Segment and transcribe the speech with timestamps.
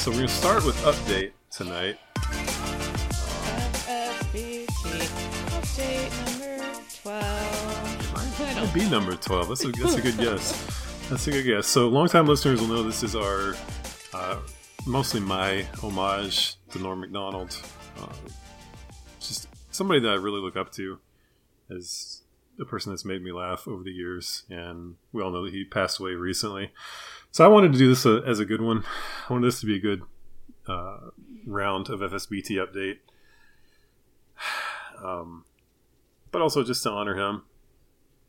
[0.00, 1.98] so we're to start with update tonight.
[3.84, 4.66] FSBT
[5.60, 8.40] update number 12.
[8.40, 9.48] I don't be number 12.
[9.48, 11.06] That's a, that's a good guess.
[11.10, 11.66] That's a good guess.
[11.66, 13.54] So, longtime listeners will know this is our,
[14.14, 14.38] uh,
[14.86, 17.60] mostly my homage to Norm Macdonald.
[18.00, 18.06] Uh,
[19.20, 20.98] just somebody that I really look up to
[21.70, 22.22] as
[22.58, 24.44] a person that's made me laugh over the years.
[24.48, 26.72] And we all know that he passed away recently.
[27.32, 28.84] So, I wanted to do this as a good one.
[29.28, 30.02] I wanted this to be a good
[30.66, 30.98] uh,
[31.46, 32.98] round of FSBT update.
[35.02, 35.46] Um,
[36.30, 37.36] but also just to honor him.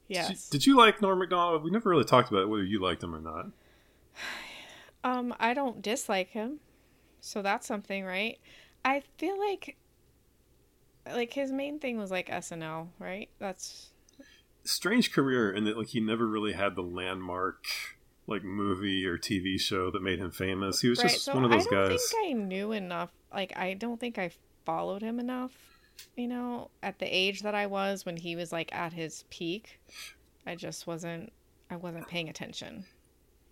[0.08, 0.50] Did you- Yes.
[0.50, 1.64] Did you like Norm Macdonald?
[1.66, 3.48] We never really talked about whether you liked him or not.
[5.04, 6.60] Um, I don't dislike him.
[7.22, 8.38] So that's something, right?
[8.86, 9.76] I feel like
[11.12, 13.28] like his main thing was like SNL, right?
[13.40, 13.90] That's
[14.64, 17.66] Strange career in that like he never really had the landmark
[18.32, 20.82] like movie or TV show that made him famous.
[20.82, 21.12] He was right.
[21.12, 21.74] just So one of those guys.
[21.74, 22.10] I don't guys.
[22.12, 23.12] think I knew enough.
[23.34, 24.32] Like I don't think I
[24.66, 25.52] followed him enough.
[26.16, 29.80] You know, at the age that I was when he was like at his peak,
[30.48, 31.32] I just wasn't.
[31.70, 32.86] I wasn't paying attention.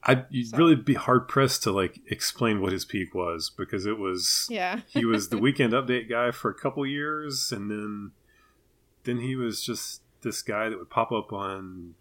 [0.03, 3.85] I'd you'd So- really be hard pressed to like explain what his peak was because
[3.85, 4.79] it was Yeah.
[4.87, 8.11] he was the weekend update guy for a couple years and then
[9.03, 11.95] then he was just this guy that would pop up on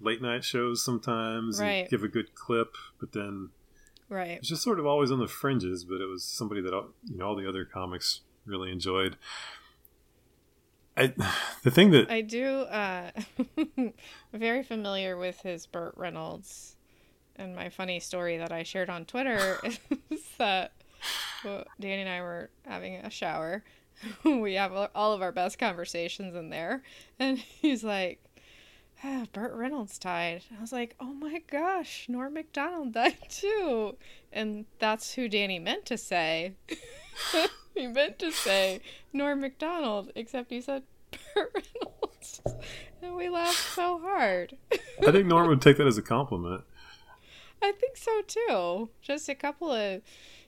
[0.00, 1.90] late night shows sometimes and Right.
[1.90, 3.50] give a good clip but then
[4.10, 4.30] Right.
[4.30, 6.94] It was just sort of always on the fringes, but it was somebody that all-
[7.04, 9.18] you know all the other comics really enjoyed.
[10.96, 11.12] I,
[11.62, 12.46] the thing that I do.
[12.62, 13.10] Uh,
[14.32, 16.76] very familiar with his Burt Reynolds,
[17.36, 19.58] and my funny story that I shared on Twitter
[20.10, 20.72] is that
[21.44, 23.62] well, Danny and I were having a shower.
[24.24, 26.82] we have all of our best conversations in there,
[27.18, 28.20] and he's like.
[29.04, 30.42] Ah, Burt Reynolds died.
[30.56, 33.96] I was like, oh my gosh, Norm Macdonald died too.
[34.32, 36.54] And that's who Danny meant to say.
[37.74, 38.80] he meant to say
[39.12, 40.82] Norm Macdonald, except he said
[41.34, 42.42] Burt Reynolds.
[43.02, 44.56] And we laughed so hard.
[44.72, 46.64] I think Norm would take that as a compliment.
[47.62, 48.90] I think so too.
[49.02, 50.02] Just a couple of,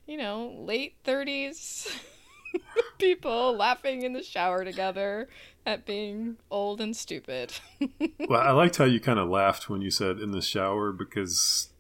[0.07, 1.89] you know, late 30s
[2.99, 5.29] people laughing in the shower together
[5.67, 7.53] at being old and stupid.
[8.29, 11.71] Well, I liked how you kind of laughed when you said in the shower because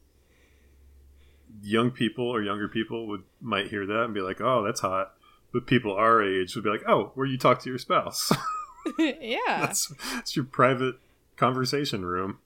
[1.62, 5.14] young people or younger people would might hear that and be like, "Oh, that's hot,"
[5.53, 8.32] but people our age would be like, "Oh, where you talk to your spouse?
[8.98, 9.60] yeah.
[9.60, 10.97] that's, that's your private
[11.37, 12.38] conversation room."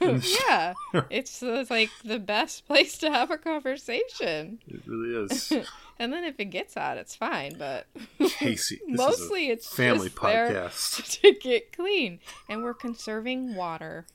[0.00, 0.74] yeah.
[1.10, 4.58] It's, it's like the best place to have a conversation.
[4.66, 5.52] It really is.
[5.98, 7.86] And then if it gets out, it's fine, but
[8.28, 11.20] Casey, mostly it's family just there podcast.
[11.22, 12.20] to get clean.
[12.48, 14.06] And we're conserving water.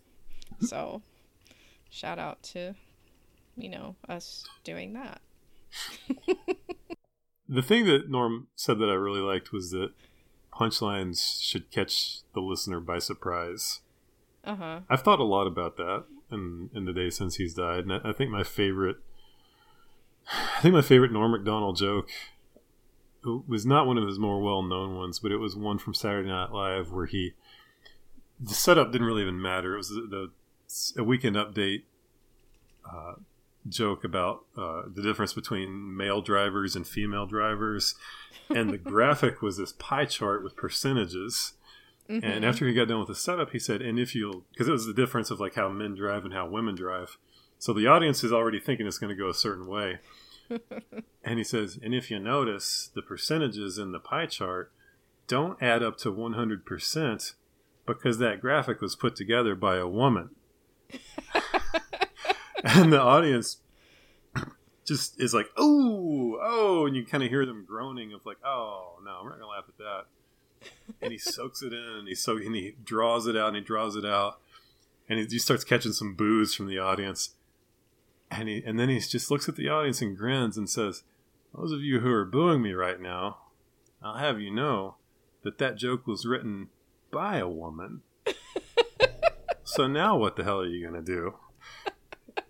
[0.59, 1.01] So
[1.89, 2.75] shout out to
[3.55, 5.21] you know, us doing that.
[7.51, 9.89] The thing that Norm said that I really liked was that
[10.53, 13.81] punchlines should catch the listener by surprise.
[14.45, 14.79] Uh-huh.
[14.89, 18.11] I've thought a lot about that in in the days since he's died, and I,
[18.11, 18.99] I think my favorite,
[20.31, 22.09] I think my favorite Norm Macdonald joke
[23.47, 26.29] was not one of his more well known ones, but it was one from Saturday
[26.29, 27.33] Night Live where he
[28.39, 29.75] the setup didn't really even matter.
[29.75, 30.07] It was the,
[30.95, 31.83] the a weekend update
[32.91, 33.13] uh,
[33.67, 37.93] joke about uh, the difference between male drivers and female drivers,
[38.49, 41.53] and the graphic was this pie chart with percentages.
[42.09, 42.43] And Mhm.
[42.43, 44.85] after he got done with the setup, he said, "And if you'll," because it was
[44.85, 47.17] the difference of like how men drive and how women drive.
[47.61, 49.99] So the audience is already thinking it's going to go a certain way.
[51.23, 54.71] and he says, "And if you notice, the percentages in the pie chart
[55.27, 57.35] don't add up to one hundred percent
[57.85, 60.31] because that graphic was put together by a woman."
[62.63, 63.57] and the audience
[64.83, 68.95] just is like, "Oh, oh," and you kind of hear them groaning of like, "Oh
[69.05, 70.05] no, we're not gonna laugh at that."
[70.99, 73.63] and he soaks it in and he so and he draws it out and he
[73.63, 74.39] draws it out
[75.09, 77.35] and he, he starts catching some boos from the audience
[78.31, 81.03] and he and then he just looks at the audience and grins and says
[81.53, 83.37] those of you who are booing me right now
[84.01, 84.95] i'll have you know
[85.43, 86.69] that that joke was written
[87.11, 88.01] by a woman.
[89.63, 91.35] So now what the hell are you going to do?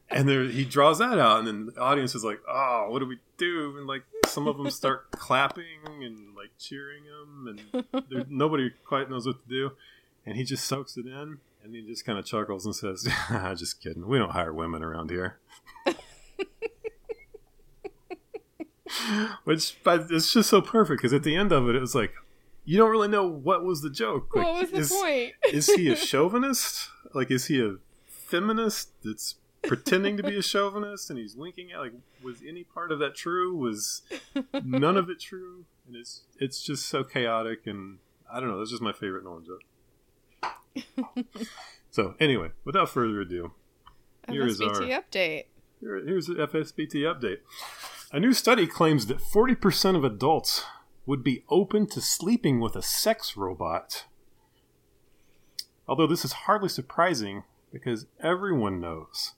[0.10, 3.06] And there he draws that out and then the audience is like oh what do
[3.06, 3.78] we do?
[3.78, 7.60] And like some of them start clapping and like cheering him
[7.94, 9.72] and nobody quite knows what to do.
[10.26, 13.08] And he just soaks it in and he just kind of chuckles and says
[13.56, 14.08] just kidding.
[14.08, 15.38] We don't hire women around here
[19.44, 22.14] which but it's just so perfect because at the end of it it was like
[22.64, 25.34] you don't really know what was the joke like, what was the is, point?
[25.52, 27.76] is he a chauvinist like is he a
[28.06, 31.94] feminist that's pretending to be a chauvinist and he's winking at like
[32.24, 33.56] was any part of that true?
[33.56, 34.02] Was
[34.64, 35.66] none of it true?
[35.88, 38.00] And it's it's just so chaotic and
[38.32, 39.62] I don't know, that's just my favorite Nolan joke.
[41.92, 43.52] so anyway, without further ado,
[44.30, 45.46] here is our update.
[45.80, 47.40] here, here's the FSBT update.
[48.14, 50.66] A new study claims that 40% of adults
[51.06, 54.04] would be open to sleeping with a sex robot.
[55.88, 59.36] Although this is hardly surprising because everyone knows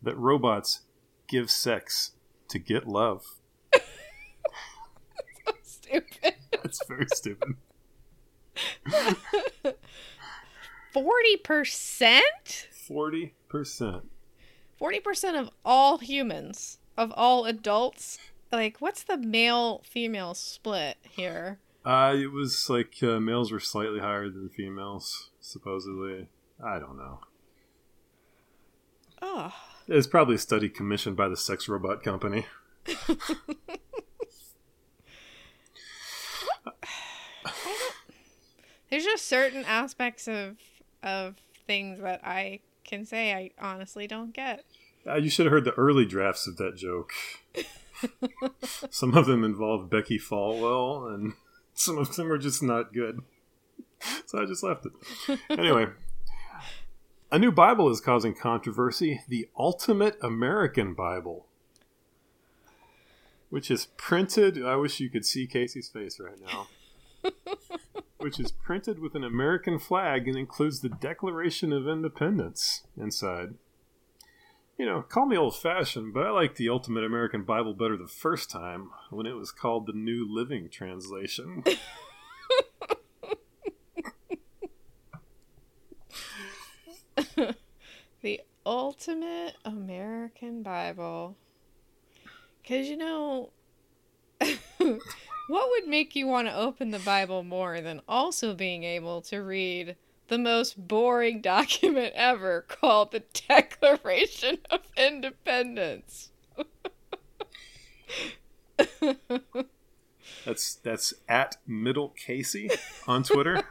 [0.00, 0.82] that robots
[1.26, 2.12] give sex
[2.50, 3.40] to get love.
[5.62, 6.36] Stupid.
[6.52, 7.56] That's very stupid.
[10.92, 12.68] Forty percent.
[12.88, 14.02] 40%.
[14.78, 18.18] Forty percent of all humans, of all adults.
[18.52, 21.58] Like, what's the male female split here?
[21.84, 26.28] Uh, it was like uh, males were slightly higher than females, supposedly.
[26.64, 27.20] I don't know.
[29.20, 29.54] Oh,
[29.88, 32.46] It's probably a study commissioned by the sex robot company.
[38.90, 40.56] there's just certain aspects of
[41.02, 41.36] of
[41.66, 44.64] things that I can say I honestly don't get.
[45.06, 47.12] Uh, you should have heard the early drafts of that joke.
[48.90, 51.34] some of them involve Becki Falwell, and
[51.74, 53.20] some of them are just not good.
[54.26, 55.38] So I just left it.
[55.50, 55.86] Anyway,
[57.30, 61.46] a new Bible is causing controversy the Ultimate American Bible,
[63.50, 64.64] which is printed.
[64.64, 66.68] I wish you could see Casey's face right now.
[68.18, 73.54] which is printed with an American flag and includes the Declaration of Independence inside.
[74.76, 78.08] You know, call me old fashioned, but I like the Ultimate American Bible better the
[78.08, 81.62] first time when it was called the New Living Translation.
[88.22, 91.36] the ultimate American Bible.
[92.60, 93.50] Because, you know,
[94.40, 99.38] what would make you want to open the Bible more than also being able to
[99.38, 99.94] read
[100.28, 106.30] the most boring document ever called the Declaration of Independence?
[110.44, 112.70] That's that's at Middle Casey
[113.06, 113.62] on Twitter.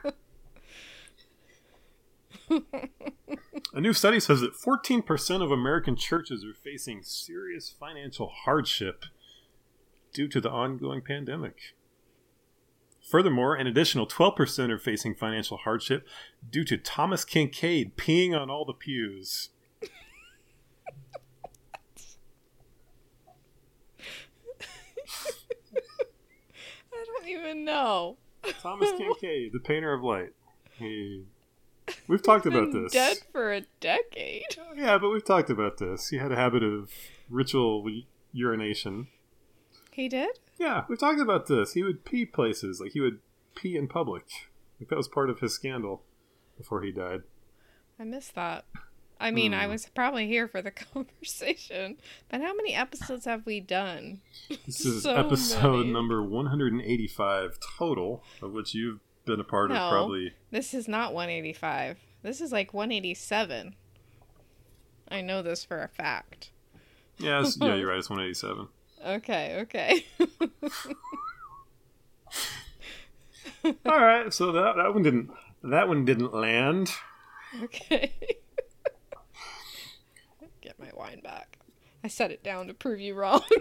[3.74, 9.06] A new study says that 14% of American churches are facing serious financial hardship
[10.14, 11.76] due to the ongoing pandemic.
[13.14, 16.08] Furthermore, an additional 12% are facing financial hardship
[16.50, 19.50] due to Thomas Kinkade peeing on all the pews.
[19.84, 19.86] I
[27.06, 28.18] don't even know.
[28.64, 30.34] Thomas Kinkade, the painter of light.
[30.80, 31.26] He
[32.08, 32.94] We've talked about Been this.
[32.94, 34.58] Dead for a decade.
[34.58, 36.10] Oh, yeah, but we've talked about this.
[36.10, 36.90] He had a habit of
[37.30, 37.88] ritual
[38.32, 39.10] urination.
[39.92, 40.40] He did?
[40.58, 41.74] Yeah, we've talked about this.
[41.74, 43.20] He would pee places, like he would
[43.56, 44.26] pee in public.
[44.80, 46.04] Like that was part of his scandal
[46.58, 47.22] before he died.
[48.00, 48.66] I missed that.
[49.20, 49.72] I mean, I Hmm.
[49.72, 51.98] was probably here for the conversation,
[52.30, 54.22] but how many episodes have we done?
[54.66, 55.92] This is So episode many.
[55.94, 59.76] number 185 total, of which you've been a part No.
[59.78, 60.34] of probably.
[60.52, 61.98] This is not 185.
[62.22, 63.76] This is like 187.
[65.10, 66.50] I know this for a fact.
[67.18, 68.00] Yeah, yeah, you're right.
[68.00, 68.68] It's 187.
[69.06, 70.06] Okay, okay.
[73.86, 75.30] All right, so that that one didn't
[75.64, 76.92] that one didn't land.
[77.64, 78.14] okay.
[80.62, 81.60] Get my wine back.
[82.04, 83.42] I set it down to prove you wrong.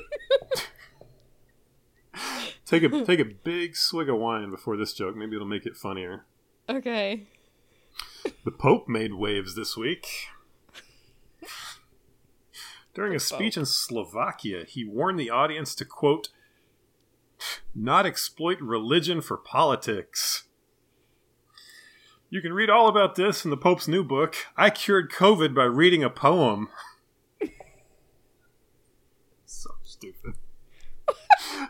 [2.64, 5.14] Take a take a big swig of wine before this joke.
[5.16, 6.24] Maybe it'll make it funnier.
[6.68, 7.26] okay.
[8.44, 10.06] The Pope made waves this week.
[12.94, 16.28] During a speech in Slovakia, he warned the audience to, quote,
[17.74, 20.44] not exploit religion for politics.
[22.28, 25.64] You can read all about this in the Pope's new book, I Cured COVID by
[25.64, 26.68] Reading a Poem.
[29.44, 30.34] so stupid.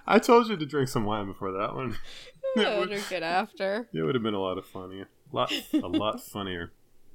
[0.06, 1.96] I told you to drink some wine before that one.
[2.54, 3.88] It I'll would, drink it after.
[3.94, 5.08] it would have been a lot of funnier.
[5.32, 6.70] Lot, a lot funnier.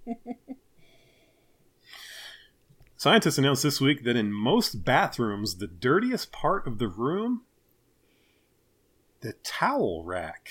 [2.99, 7.43] Scientists announced this week that in most bathrooms, the dirtiest part of the room,
[9.21, 10.49] the towel rack,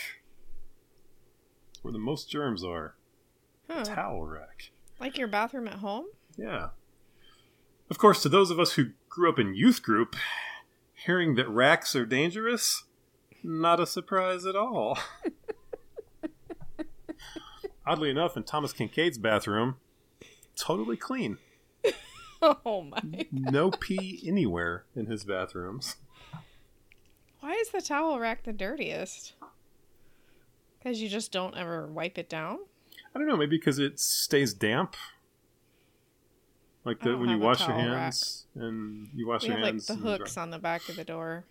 [1.83, 2.95] where the most germs are.
[3.69, 3.83] Huh.
[3.83, 4.71] Towel rack.
[5.01, 6.05] Like your bathroom at home?
[6.37, 6.69] Yeah.
[7.91, 10.15] Of course, to those of us who grew up in youth group,
[10.95, 12.85] hearing that racks are dangerous,
[13.43, 14.97] not a surprise at all.
[17.87, 19.79] Oddly enough, in Thomas Kinkade's bathroom,
[20.57, 21.39] totally clean.
[22.43, 23.27] Oh my.
[23.33, 25.97] no pee anywhere in his bathrooms.
[27.41, 29.35] Why is the towel rack the dirtiest?
[30.79, 32.59] Because you just don't ever wipe it down?
[33.15, 34.97] I don't know, maybe because it stays damp.
[36.85, 37.99] Like the, when you wash your towel rack.
[37.99, 39.87] hands and you wash We your have like hands.
[39.87, 41.45] the and dry- hooks on the back of the door.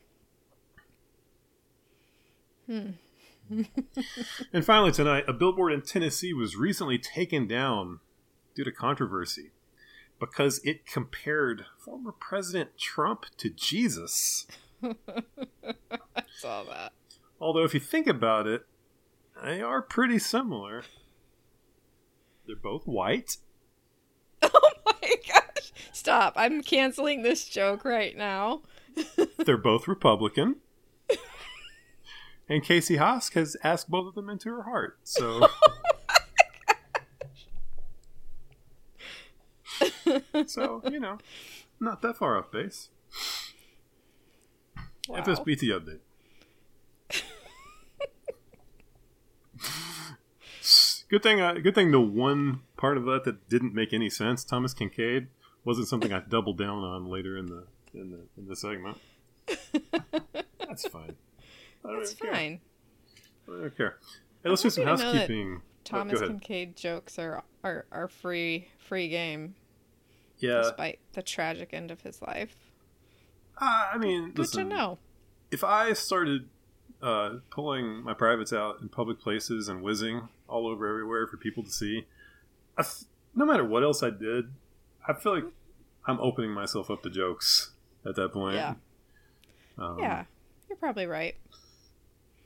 [2.67, 2.89] Hmm.
[4.53, 7.99] And finally, tonight, a billboard in Tennessee was recently taken down
[8.55, 9.51] due to controversy
[10.19, 14.47] because it compared former President Trump to Jesus.
[14.83, 14.93] I
[16.37, 16.93] saw that.
[17.39, 18.65] Although, if you think about it,
[19.43, 20.83] they are pretty similar.
[22.45, 23.37] They're both white.
[24.53, 25.73] Oh my gosh.
[25.91, 26.33] Stop.
[26.35, 28.61] I'm canceling this joke right now.
[29.45, 30.57] They're both Republican.
[32.47, 34.99] And Casey Haas has asked both of them into her heart.
[35.03, 35.47] So,
[40.45, 41.17] so you know,
[41.79, 42.89] not that far off base.
[45.07, 45.21] Wow.
[45.21, 45.99] FSBT update.
[51.09, 51.41] good thing.
[51.41, 51.91] Uh, good thing.
[51.91, 55.27] The one part of that that didn't make any sense, Thomas Kinkade,
[55.63, 58.97] wasn't something I doubled down on later in the in the in the segment.
[59.47, 61.15] That's fine.
[61.83, 62.61] I don't That's fine.
[63.47, 63.97] I don't care.
[64.43, 65.57] Hey, let's do some housekeeping.
[65.57, 66.41] Oh, Thomas ahead.
[66.41, 69.55] Kinkade jokes are, are, are free free game
[70.39, 72.55] Yeah, despite the tragic end of his life.
[73.59, 74.97] uh, I mean, Good listen, to know.
[75.51, 76.49] if I started
[77.01, 81.63] uh, pulling my privates out in public places and whizzing all over everywhere for people
[81.63, 82.05] to see,
[82.77, 84.51] f- no matter what else I did,
[85.07, 85.45] I feel like
[86.05, 87.71] I'm opening myself up to jokes
[88.05, 88.55] at that point.
[88.55, 88.73] Yeah.
[89.77, 90.25] Um, yeah.
[90.69, 91.35] You're probably right.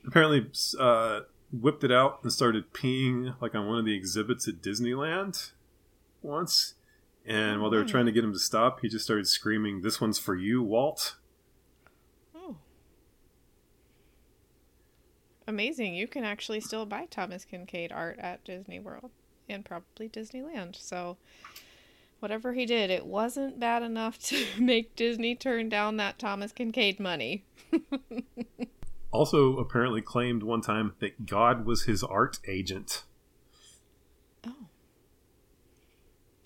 [0.06, 4.62] Apparently, uh, whipped it out and started peeing like on one of the exhibits at
[4.62, 5.52] Disneyland
[6.22, 6.76] once.
[7.30, 7.90] And while they were Mm.
[7.92, 11.16] trying to get him to stop, he just started screaming, "This one's for you, Walt."
[12.36, 12.58] Oh.
[15.48, 15.94] Amazing.
[15.96, 19.12] You can actually still buy Thomas Kinkade art at Disney World
[19.48, 20.76] and probably Disneyland.
[20.76, 21.18] So
[22.20, 27.00] whatever he did, it wasn't bad enough to make Disney turn down that Thomas Kinkade
[27.00, 27.46] money.
[29.12, 33.06] Also, apparently claimed one time that God was his art agent.
[34.46, 34.68] Oh.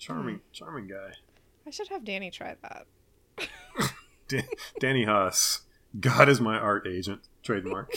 [0.04, 1.12] Charming, charming guy.
[1.66, 2.86] I should have Danny try that.
[4.28, 4.46] Da-
[4.78, 5.62] Danny Haas.
[5.98, 7.22] God is my art agent.
[7.42, 7.90] Trademark.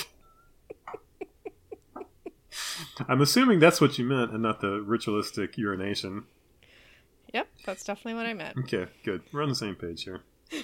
[3.10, 6.24] I'm assuming that's what you meant and not the ritualistic urination.
[7.34, 8.58] Yep, that's definitely what I meant.
[8.60, 9.24] Okay, good.
[9.34, 10.22] We're on the same page here.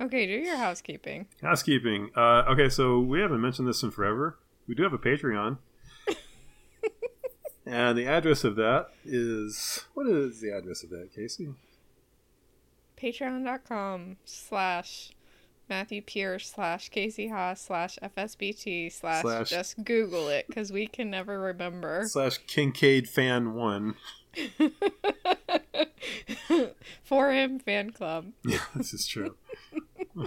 [0.00, 1.26] Okay, do your housekeeping.
[1.42, 2.10] Housekeeping.
[2.16, 4.36] Uh, okay, so we haven't mentioned this in forever.
[4.66, 5.58] We do have a Patreon.
[7.64, 9.84] And the address of that is.
[9.94, 11.48] What is the address of that, Casey?
[13.00, 15.12] Patreon.com slash
[15.68, 21.10] Matthew Pierce slash Casey Haas slash FSBT slash Slash- just Google it because we can
[21.10, 22.02] never remember.
[22.06, 23.94] Slash Kinkade Fan 1.
[27.04, 28.32] For him fan club.
[28.44, 29.36] Yeah, this is true.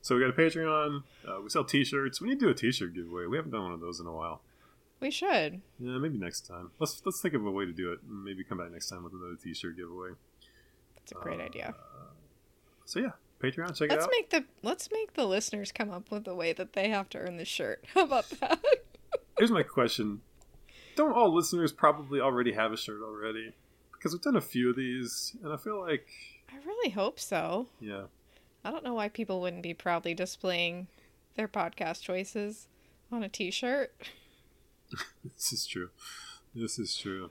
[0.00, 1.02] so we got a Patreon.
[1.26, 2.20] Uh, we sell T-shirts.
[2.20, 3.26] We need to do a T-shirt giveaway.
[3.26, 4.42] We haven't done one of those in a while.
[5.04, 5.60] We should.
[5.78, 6.70] Yeah, maybe next time.
[6.78, 7.98] Let's let's think of a way to do it.
[8.08, 10.12] Maybe come back next time with another T-shirt giveaway.
[10.96, 11.74] That's a great uh, idea.
[12.86, 13.76] So yeah, Patreon.
[13.76, 14.10] Check it Let's out.
[14.10, 17.18] make the let's make the listeners come up with a way that they have to
[17.18, 17.84] earn the shirt.
[17.94, 18.58] How about that?
[19.38, 20.22] Here's my question:
[20.96, 23.52] Don't all listeners probably already have a shirt already?
[23.92, 26.08] Because we've done a few of these, and I feel like
[26.50, 27.66] I really hope so.
[27.78, 28.04] yeah,
[28.64, 30.86] I don't know why people wouldn't be proudly displaying
[31.36, 32.68] their podcast choices
[33.12, 33.92] on a t-shirt.
[35.24, 35.90] this is true.
[36.54, 37.30] This is true.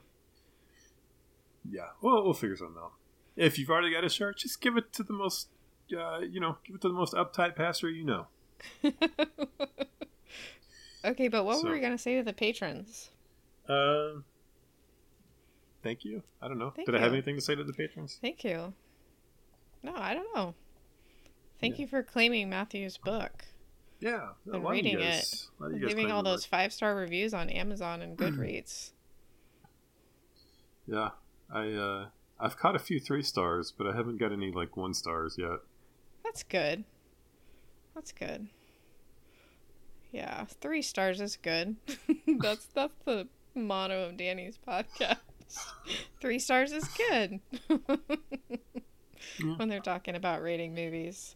[1.68, 2.92] Yeah, well, we'll figure something out.
[3.36, 5.48] If you've already got a shirt, just give it to the most,
[5.96, 8.26] uh, you know, give it to the most uptight pastor you know.
[11.04, 13.10] Okay, but what So- were we gonna say to the patrons?
[13.68, 14.24] Um,
[15.82, 16.22] thank you.
[16.40, 16.70] I don't know.
[16.70, 18.18] Thank Did I have anything to say to the patrons?
[18.22, 18.72] Thank you.
[19.82, 20.54] No, I don't know.
[21.60, 21.82] Thank Yeah.
[21.82, 23.44] you for claiming Matthew's book
[24.04, 25.96] Yeah, a and lot of you reading guys- it, a lot of you and guys
[25.96, 28.90] leaving all those five star reviews on Amazon and Goodreads.
[30.86, 31.10] Yeah,
[31.50, 32.06] I uh,
[32.38, 35.60] I've caught a few three stars, but I haven't got any like one stars yet.
[36.22, 36.84] That's good.
[37.94, 38.48] That's good.
[40.12, 41.76] Yeah, three stars is good.
[42.38, 45.16] that's that's the motto of Danny's podcast.
[46.20, 47.40] Three stars is good.
[49.42, 49.56] Yeah.
[49.56, 51.34] When they're talking about rating movies.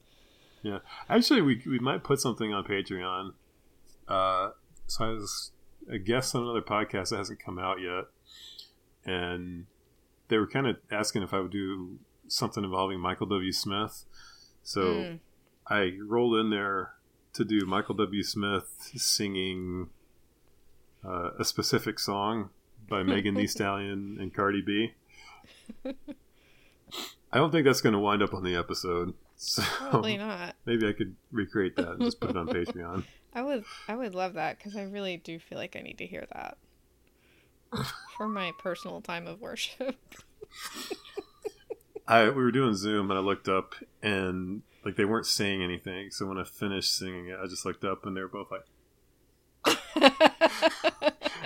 [0.63, 3.33] Yeah, actually, we we might put something on Patreon.
[4.09, 4.51] Uh,
[4.87, 5.53] so I was
[5.91, 8.05] a guest on another podcast that hasn't come out yet,
[9.05, 9.67] and
[10.29, 13.53] they were kind of asking if I would do something involving Michael W.
[13.53, 14.05] Smith.
[14.63, 15.21] So Mm.
[15.67, 16.95] I rolled in there
[17.35, 18.23] to do Michael W.
[18.23, 19.91] Smith singing
[21.05, 22.51] uh, a specific song
[22.89, 24.93] by Megan Thee Stallion and Cardi B.
[25.85, 29.15] I don't think that's going to wind up on the episode.
[29.39, 30.57] So Probably not.
[30.67, 33.05] maybe I could recreate that and just put it on Patreon.
[33.35, 36.07] I would I would love that because I really do feel like I need to
[36.07, 36.59] hear that
[38.17, 39.97] for my personal time of worship.
[42.07, 46.11] I we were doing Zoom and I looked up and like they weren't saying anything.
[46.11, 48.65] So when I finished singing it, I just looked up and they were both like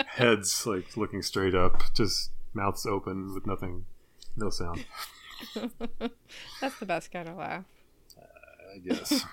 [0.07, 3.85] heads like looking straight up, just mouths open with nothing,
[4.35, 4.87] no sound.
[6.61, 7.65] That's the best kind of laugh.
[8.75, 9.25] I guess.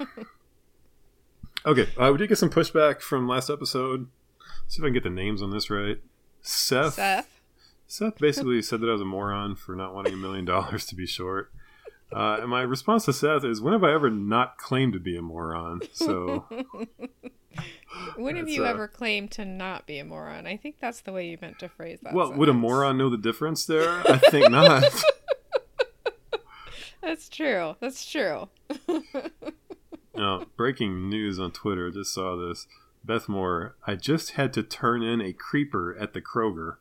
[1.66, 4.08] okay, uh, we did get some pushback from last episode.
[4.68, 5.98] see if I can get the names on this right.
[6.42, 6.96] Seth.
[6.96, 7.40] Seth.
[7.88, 10.96] Seth basically said that I was a moron for not wanting a million dollars to
[10.96, 11.52] be short.
[12.12, 15.16] Uh, and my response to Seth is, when have I ever not claimed to be
[15.16, 15.82] a moron?
[15.94, 16.46] So
[18.16, 20.48] When have you uh, ever claimed to not be a moron?
[20.48, 22.14] I think that's the way you meant to phrase that.
[22.14, 24.02] Well, would a moron know the difference there?
[24.10, 24.84] I think not.
[27.10, 27.76] That's true.
[27.80, 28.50] That's true.
[30.16, 31.90] now, breaking news on Twitter.
[31.90, 32.68] Just saw this.
[33.04, 36.76] Beth Moore, I just had to turn in a creeper at the Kroger,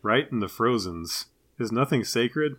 [0.00, 1.24] right in the Frozens.
[1.58, 2.58] Is nothing sacred?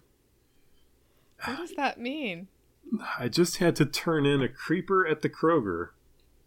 [1.45, 2.49] What does that mean?
[3.17, 5.91] I just had to turn in a creeper at the Kroger,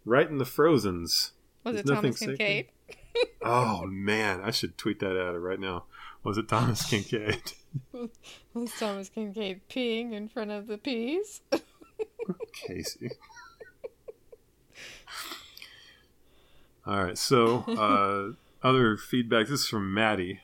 [0.05, 1.31] right in the Frozens.
[1.63, 2.67] Was Is it nothing Thomas Kinkade?
[3.41, 5.85] Oh man, I should tweet that at her right now.
[6.23, 7.55] Was it Thomas Kinkade?
[8.53, 11.41] Was Thomas Kinkade peeing in front of the peas?
[12.53, 13.11] Casey.
[16.85, 19.47] All right, so uh, other feedback.
[19.47, 20.41] This is from Maddie.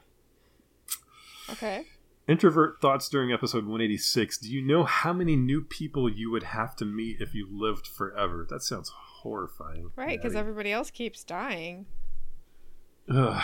[1.49, 1.85] Okay.
[2.27, 4.39] Introvert thoughts during episode 186.
[4.39, 7.88] Do you know how many new people you would have to meet if you lived
[7.88, 8.45] forever?
[8.49, 9.91] That sounds horrifying.
[9.95, 11.85] Right, because everybody else keeps dying.
[13.09, 13.43] Ugh.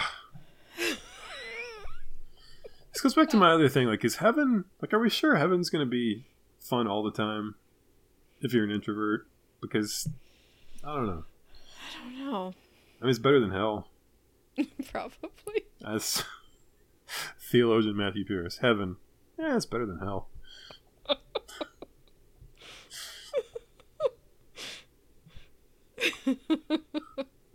[2.94, 3.88] This goes back to my other thing.
[3.88, 6.26] Like, is heaven, like, are we sure heaven's going to be
[6.60, 7.56] fun all the time
[8.42, 9.28] if you're an introvert?
[9.62, 10.10] Because,
[10.84, 11.24] I don't know.
[11.24, 12.54] I don't know.
[13.00, 13.88] I mean, it's better than hell.
[14.92, 15.66] Probably.
[15.86, 16.24] As
[17.52, 18.98] theologian Matthew Pierce, heaven,
[19.40, 20.28] yeah, it's better than hell.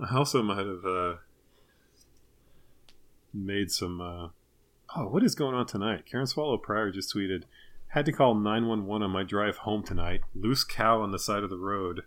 [0.00, 1.14] I also might have uh,
[3.32, 4.00] made some.
[4.00, 4.28] Uh,
[4.96, 6.06] oh, what is going on tonight?
[6.06, 7.44] Karen Swallow Prior just tweeted,
[7.88, 10.22] "Had to call nine one one on my drive home tonight.
[10.34, 12.02] Loose cow on the side of the road."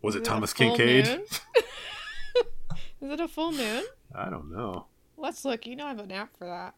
[0.00, 1.08] Was Is it a Thomas Kinkade?
[3.00, 3.84] Is it a full moon?
[4.14, 4.86] I don't know.
[5.16, 5.66] Let's look.
[5.66, 6.74] You know I have an app for that.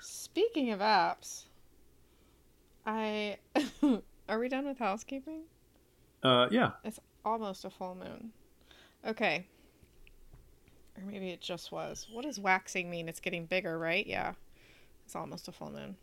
[0.00, 1.44] Speaking of apps,
[2.86, 3.38] I
[4.28, 5.42] are we done with housekeeping?
[6.22, 8.32] Uh, yeah, It's almost a full moon.
[9.06, 9.46] Okay.
[10.96, 12.06] Or maybe it just was.
[12.12, 13.08] What does waxing mean?
[13.08, 14.06] It's getting bigger, right?
[14.06, 14.34] Yeah.
[15.04, 15.96] It's almost a full moon.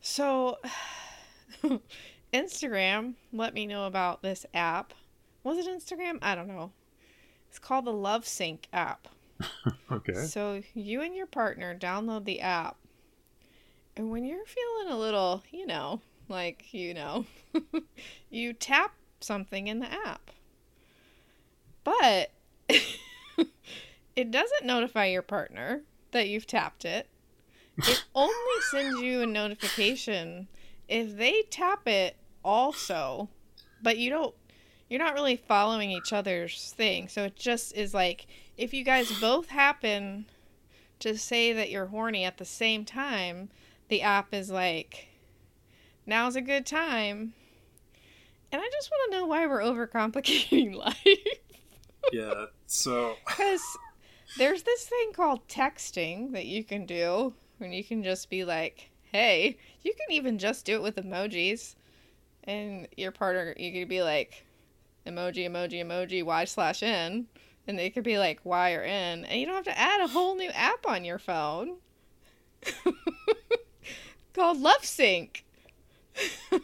[0.00, 0.58] So,
[2.32, 4.92] Instagram let me know about this app.
[5.42, 6.18] Was it Instagram?
[6.22, 6.72] I don't know.
[7.48, 9.08] It's called the Love Sync app.
[9.92, 10.14] okay.
[10.14, 12.76] So you and your partner download the app.
[13.96, 17.26] And when you're feeling a little, you know, like, you know,
[18.30, 20.30] you tap something in the app.
[21.84, 22.32] But
[24.16, 27.08] it doesn't notify your partner that you've tapped it.
[27.78, 28.34] It only
[28.70, 30.48] sends you a notification
[30.88, 33.28] if they tap it also,
[33.82, 34.34] but you don't
[34.88, 37.08] you're not really following each other's thing.
[37.08, 40.26] So it just is like if you guys both happen
[41.00, 43.50] to say that you're horny at the same time,
[43.88, 45.08] the app is like,
[46.06, 47.34] now's a good time.
[48.52, 51.18] And I just want to know why we're overcomplicating life.
[52.12, 52.46] Yeah.
[52.66, 53.62] So Because
[54.38, 58.90] there's this thing called texting that you can do, and you can just be like,
[59.12, 61.74] hey, you can even just do it with emojis.
[62.44, 64.44] And your partner, you could be like,
[65.06, 67.26] emoji, emoji, emoji, Y slash N.
[67.66, 69.24] And they could be like Y or N.
[69.24, 71.76] And you don't have to add a whole new app on your phone
[74.34, 75.44] called Love Sync.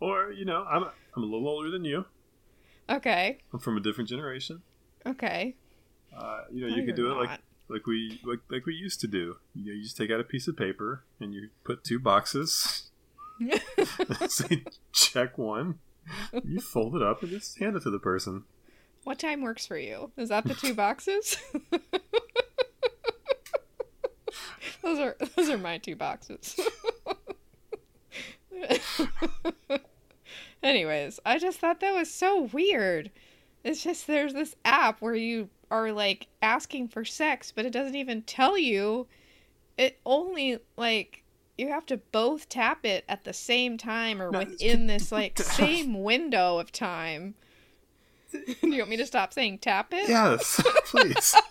[0.00, 0.84] Or you know, I'm
[1.16, 2.04] I'm a little older than you.
[2.88, 3.38] Okay.
[3.52, 4.62] I'm from a different generation.
[5.04, 5.56] Okay.
[6.16, 8.74] Uh, you know, No, you could do you're it like like we like like we
[8.74, 9.36] used to do.
[9.54, 12.90] You, know, you just take out a piece of paper and you put two boxes.
[14.28, 15.78] say check one.
[16.44, 18.44] You fold it up and just hand it to the person.
[19.04, 20.10] What time works for you?
[20.16, 21.36] Is that the two boxes?
[24.82, 26.58] those are those are my two boxes.
[30.62, 33.10] Anyways, I just thought that was so weird.
[33.64, 37.96] It's just there's this app where you are like asking for sex, but it doesn't
[37.96, 39.06] even tell you.
[39.76, 41.22] It only like
[41.56, 45.38] you have to both tap it at the same time or No, within this like
[45.38, 47.34] same window of time.
[48.32, 50.08] Do you want me to stop saying tap it?
[50.08, 51.34] Yes, please.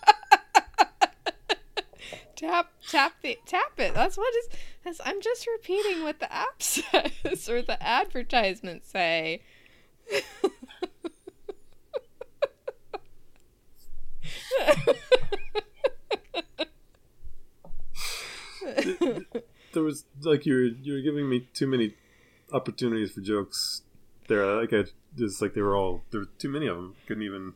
[2.36, 3.94] Tap tap the tap it.
[3.94, 4.48] That's what is
[4.84, 9.42] that's, I'm just repeating what the app says or the advertisements say.
[19.72, 21.94] There was like you were you were giving me too many
[22.52, 23.82] opportunities for jokes
[24.28, 24.44] there.
[24.60, 24.84] Like I
[25.16, 26.94] just like they were all there were too many of them.
[27.06, 27.54] Couldn't even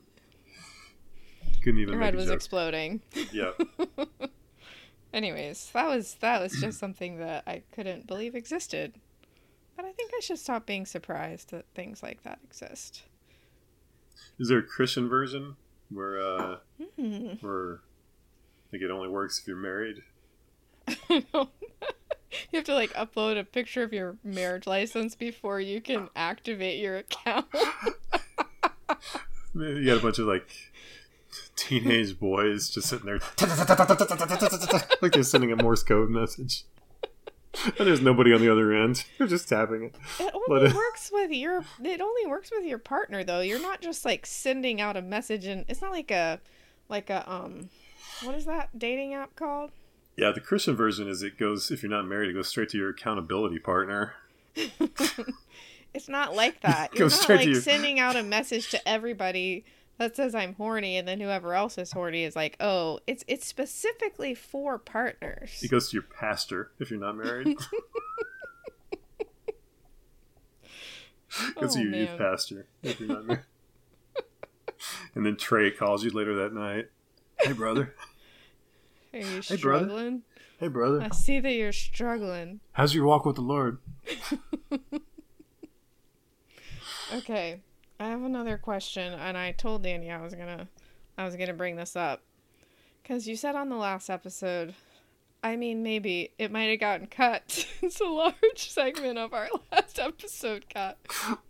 [1.62, 2.34] couldn't even Your head was joke.
[2.36, 3.00] exploding.
[3.32, 3.52] yeah.
[5.12, 8.94] Anyways, that was that was just something that I couldn't believe existed.
[9.76, 13.02] But I think I should stop being surprised that things like that exist.
[14.38, 15.56] Is there a Christian version
[15.94, 16.56] where uh
[16.96, 17.28] Hmm.
[17.40, 20.02] where I think it only works if you're married?
[21.08, 21.22] you
[22.54, 26.96] have to like upload a picture of your marriage license before you can activate your
[26.98, 27.46] account.
[29.54, 30.48] You got a bunch of like
[31.56, 33.20] teenage boys just sitting there
[35.02, 36.64] like they're sending a Morse code message.
[37.78, 39.04] And there's nobody on the other end.
[39.18, 39.94] You're just tapping it.
[40.18, 43.40] It only works with your it only works with your partner though.
[43.40, 46.40] You're not just like sending out a message and it's not like a
[46.88, 47.70] like a um
[48.22, 49.70] what is that dating app called?
[50.16, 52.78] Yeah, the Christian version is it goes if you're not married, it goes straight to
[52.78, 54.14] your accountability partner.
[55.94, 56.94] It's not like that.
[56.94, 59.64] You're not like sending out a message to everybody
[59.98, 63.46] that says I'm horny and then whoever else is horny is like, "Oh, it's it's
[63.46, 67.56] specifically for partners." It goes to your pastor if you're not married.
[71.58, 73.42] Goes Oh, to your youth pastor if you're not married.
[75.14, 76.90] and then Trey calls you later that night.
[77.40, 77.94] Hey brother.
[79.14, 79.84] Are you Hey, brother.
[79.86, 80.22] struggling?
[80.58, 81.00] Hey brother.
[81.00, 82.60] I see that you're struggling.
[82.72, 83.78] How's your walk with the Lord?
[87.14, 87.60] Okay,
[88.02, 90.66] I have another question, and I told Danny I was gonna,
[91.16, 92.20] I was gonna bring this up,
[93.00, 94.74] because you said on the last episode,
[95.40, 97.64] I mean maybe it might have gotten cut.
[97.80, 100.98] it's a large segment of our last episode got,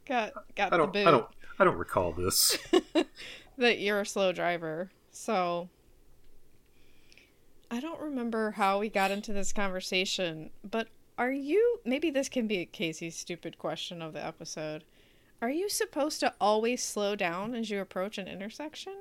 [0.07, 1.27] got, got I the don't boot I don't
[1.59, 2.59] I don't recall this.
[3.57, 4.91] that you're a slow driver.
[5.11, 5.71] So
[7.71, 12.47] I don't remember how we got into this conversation, but are you maybe this can
[12.47, 14.85] be Casey's stupid question of the episode.
[15.43, 18.95] Are you supposed to always slow down as you approach an intersection?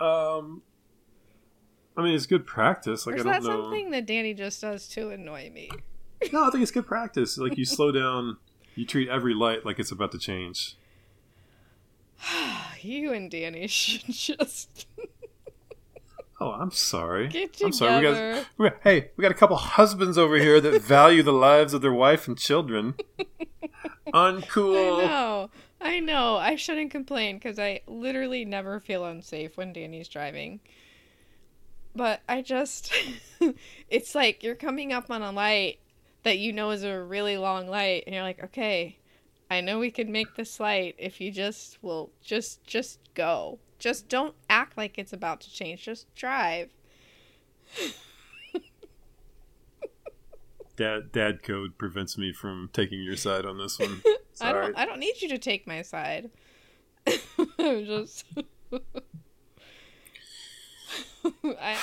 [0.00, 0.62] Um
[1.96, 3.06] I mean it's good practice.
[3.06, 3.62] Like or is I that don't know.
[3.64, 5.70] something that Danny just does to annoy me?
[6.32, 7.36] No, I think it's good practice.
[7.36, 8.38] Like you slow down,
[8.74, 10.78] you treat every light like it's about to change.
[12.80, 14.86] you and Danny should just
[16.42, 17.28] Oh, I'm sorry.
[17.28, 17.72] get I'm together.
[17.72, 17.96] sorry.
[17.98, 21.34] We got, we got, hey, we got a couple husbands over here that value the
[21.34, 22.94] lives of their wife and children.
[24.12, 25.02] Uncool.
[25.02, 25.50] I know.
[25.80, 26.36] I know.
[26.36, 30.60] I shouldn't complain because I literally never feel unsafe when Danny's driving.
[31.94, 32.92] But I just.
[33.88, 35.78] it's like you're coming up on a light
[36.22, 38.98] that you know is a really long light, and you're like, okay,
[39.50, 43.58] I know we could make this light if you just will just just go.
[43.78, 45.82] Just don't act like it's about to change.
[45.82, 46.70] Just drive.
[50.80, 54.00] Dad, dad code prevents me from taking your side on this one.
[54.40, 54.78] I don't.
[54.78, 56.30] I don't need you to take my side.
[57.06, 58.24] I'm just.
[61.22, 61.76] I,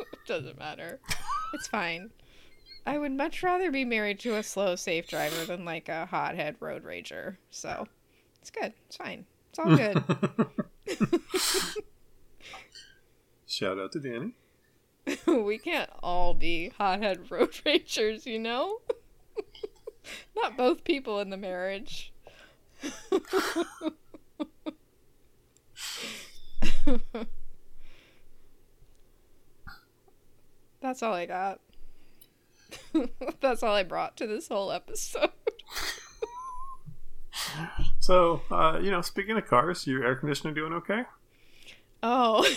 [0.00, 0.98] it doesn't matter.
[1.54, 2.10] It's fine.
[2.84, 6.56] I would much rather be married to a slow, safe driver than like a hothead
[6.58, 7.36] road rager.
[7.52, 7.86] So
[8.40, 8.72] it's good.
[8.88, 9.26] It's fine.
[9.50, 10.02] It's all good.
[13.46, 14.34] Shout out to Danny.
[15.26, 18.80] we can't all be hothead road ragers, you know?
[20.36, 22.12] Not both people in the marriage.
[30.80, 31.60] That's all I got.
[33.40, 35.30] That's all I brought to this whole episode.
[38.00, 41.04] So, uh, you know, speaking of cars, your air conditioner doing okay?
[42.02, 42.48] Oh,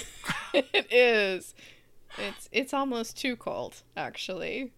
[0.54, 1.54] it is.
[2.18, 4.72] It's it's almost too cold, actually.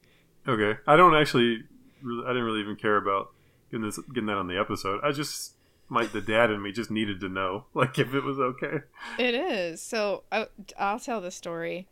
[0.47, 0.79] Okay.
[0.87, 1.63] I don't actually,
[2.01, 3.29] really, I didn't really even care about
[3.71, 5.01] getting this, getting that on the episode.
[5.03, 5.53] I just,
[5.89, 8.81] my the dad and me just needed to know, like, if it was okay.
[9.17, 9.81] It is.
[9.81, 11.87] So I, I'll tell the story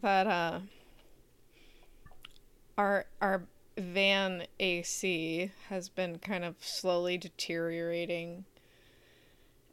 [0.00, 0.60] that uh,
[2.78, 3.44] our our
[3.76, 8.44] van AC has been kind of slowly deteriorating.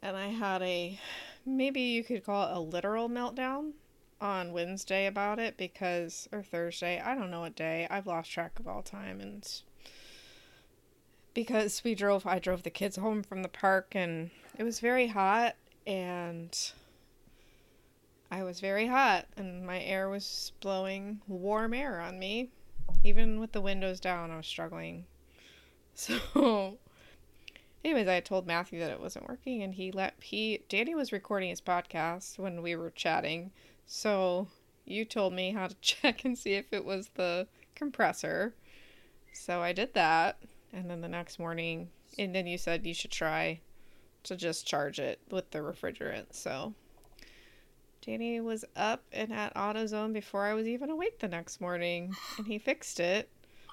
[0.02, 1.00] And I had a
[1.44, 3.72] maybe you could call it a literal meltdown
[4.20, 7.86] on Wednesday about it because or Thursday, I don't know what day.
[7.90, 9.48] I've lost track of all time and
[11.34, 15.06] because we drove I drove the kids home from the park and it was very
[15.06, 15.54] hot
[15.86, 16.72] and
[18.30, 22.50] I was very hot and my air was blowing warm air on me.
[23.04, 25.06] Even with the windows down, I was struggling.
[25.94, 26.78] So
[27.84, 31.50] anyways, I told Matthew that it wasn't working and he let he Danny was recording
[31.50, 33.50] his podcast when we were chatting.
[33.88, 34.46] So
[34.84, 38.54] you told me how to check and see if it was the compressor.
[39.32, 40.38] So I did that
[40.72, 43.60] and then the next morning and then you said you should try
[44.24, 46.26] to just charge it with the refrigerant.
[46.32, 46.74] So
[48.02, 52.46] Danny was up and at AutoZone before I was even awake the next morning, and
[52.46, 53.28] he fixed it.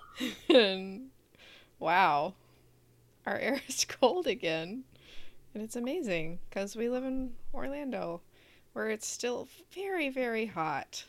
[0.50, 1.10] and
[1.80, 2.34] wow,
[3.26, 4.84] our air is cold again.
[5.54, 8.22] And it's amazing because we live in Orlando
[8.76, 11.06] where it's still very, very hot.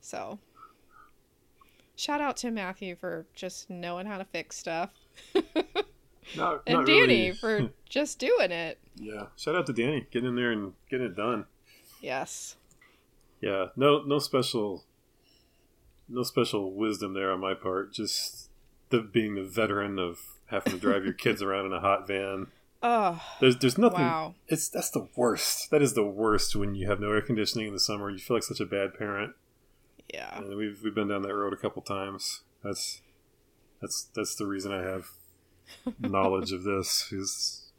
[0.00, 0.38] So,
[1.96, 4.90] shout out to Matthew for just knowing how to fix stuff.
[6.38, 7.32] And Danny really.
[7.32, 8.78] for just doing it.
[8.94, 9.26] yeah.
[9.36, 11.46] Shout out to Danny getting in there and getting it done.
[12.00, 12.54] Yes.
[13.40, 13.66] Yeah.
[13.74, 14.02] No.
[14.02, 14.84] No special.
[16.08, 17.92] No special wisdom there on my part.
[17.92, 18.48] Just
[18.90, 22.46] the being the veteran of having to drive your kids around in a hot van.
[22.82, 24.00] Oh, There's there's nothing.
[24.00, 24.34] wow.
[24.48, 25.70] It's that's the worst.
[25.70, 28.10] That is the worst when you have no air conditioning in the summer.
[28.10, 29.34] You feel like such a bad parent.
[30.12, 30.38] Yeah.
[30.38, 32.40] And we've we've been down that road a couple times.
[32.64, 33.02] That's
[33.82, 35.08] that's that's the reason I have
[36.00, 37.70] knowledge of this is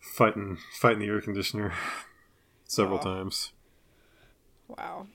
[0.00, 1.74] fighting fighting the air conditioner
[2.64, 3.04] several Wow.
[3.04, 3.52] times.
[4.68, 5.06] Wow.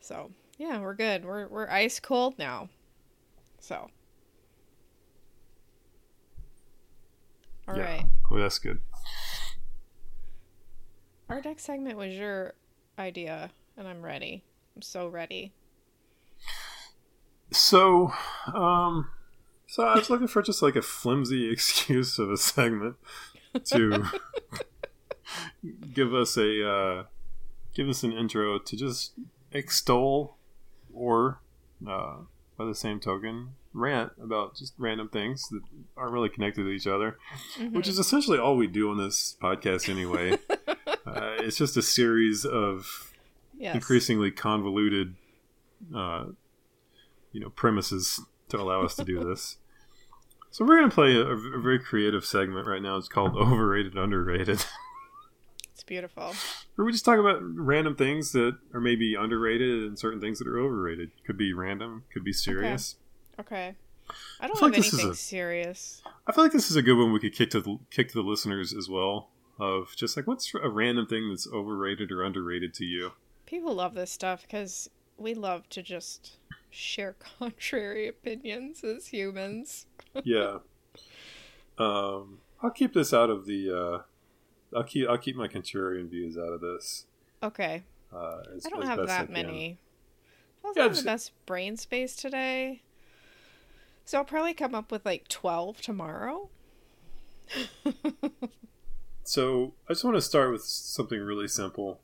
[0.00, 1.24] So yeah, we're good.
[1.24, 2.68] We're we're ice cold now.
[3.60, 3.90] So.
[7.68, 7.84] All Yeah.
[7.84, 8.04] right.
[8.30, 8.80] Well, that's good.
[11.28, 12.54] Our next segment was your
[12.98, 14.44] idea, and I'm ready.
[14.74, 15.52] I'm so ready.
[17.50, 18.12] So,
[18.54, 19.10] um,
[19.66, 22.96] so I was looking for just like a flimsy excuse of a segment
[23.64, 24.04] to
[25.92, 27.04] give us a uh,
[27.74, 29.12] give us an intro to just
[29.52, 30.38] extol
[30.92, 31.40] or
[31.86, 32.18] uh,
[32.56, 35.60] by the same token rant about just random things that
[35.96, 37.18] aren't really connected to each other,
[37.70, 40.32] which is essentially all we do on this podcast anyway.
[41.06, 43.12] uh, it's just a series of
[43.56, 43.74] yes.
[43.74, 45.14] increasingly convoluted,
[45.94, 46.24] uh,
[47.32, 49.56] you know, premises to allow us to do this.
[50.50, 52.96] So we're going to play a, a very creative segment right now.
[52.96, 54.64] It's called Overrated, Underrated,
[55.78, 56.34] It's beautiful.
[56.74, 60.48] where we just talk about random things that are maybe underrated and certain things that
[60.48, 61.12] are overrated.
[61.24, 62.96] Could be random, could be serious.
[62.96, 63.07] Okay.
[63.38, 66.02] I don't feel have like this is anything a- serious.
[66.26, 68.14] I feel like this is a good one we could kick to the, kick to
[68.14, 69.28] the listeners as well.
[69.60, 73.12] Of just like what's a random thing that's overrated or underrated to you?
[73.44, 76.36] People love this stuff because we love to just
[76.70, 79.86] share contrary opinions as humans.
[80.22, 80.58] yeah.
[81.78, 83.70] Um, I'll keep this out of the.
[83.72, 87.06] Uh, I'll keep I'll keep my contrarian views out of this.
[87.42, 87.82] Okay.
[88.12, 89.78] Uh, as, I don't have I that many.
[90.64, 92.82] I Yeah, wasn't just- the best brain space today.
[94.08, 96.48] So I'll probably come up with like 12 tomorrow.
[99.28, 102.00] So I just want to start with something really simple.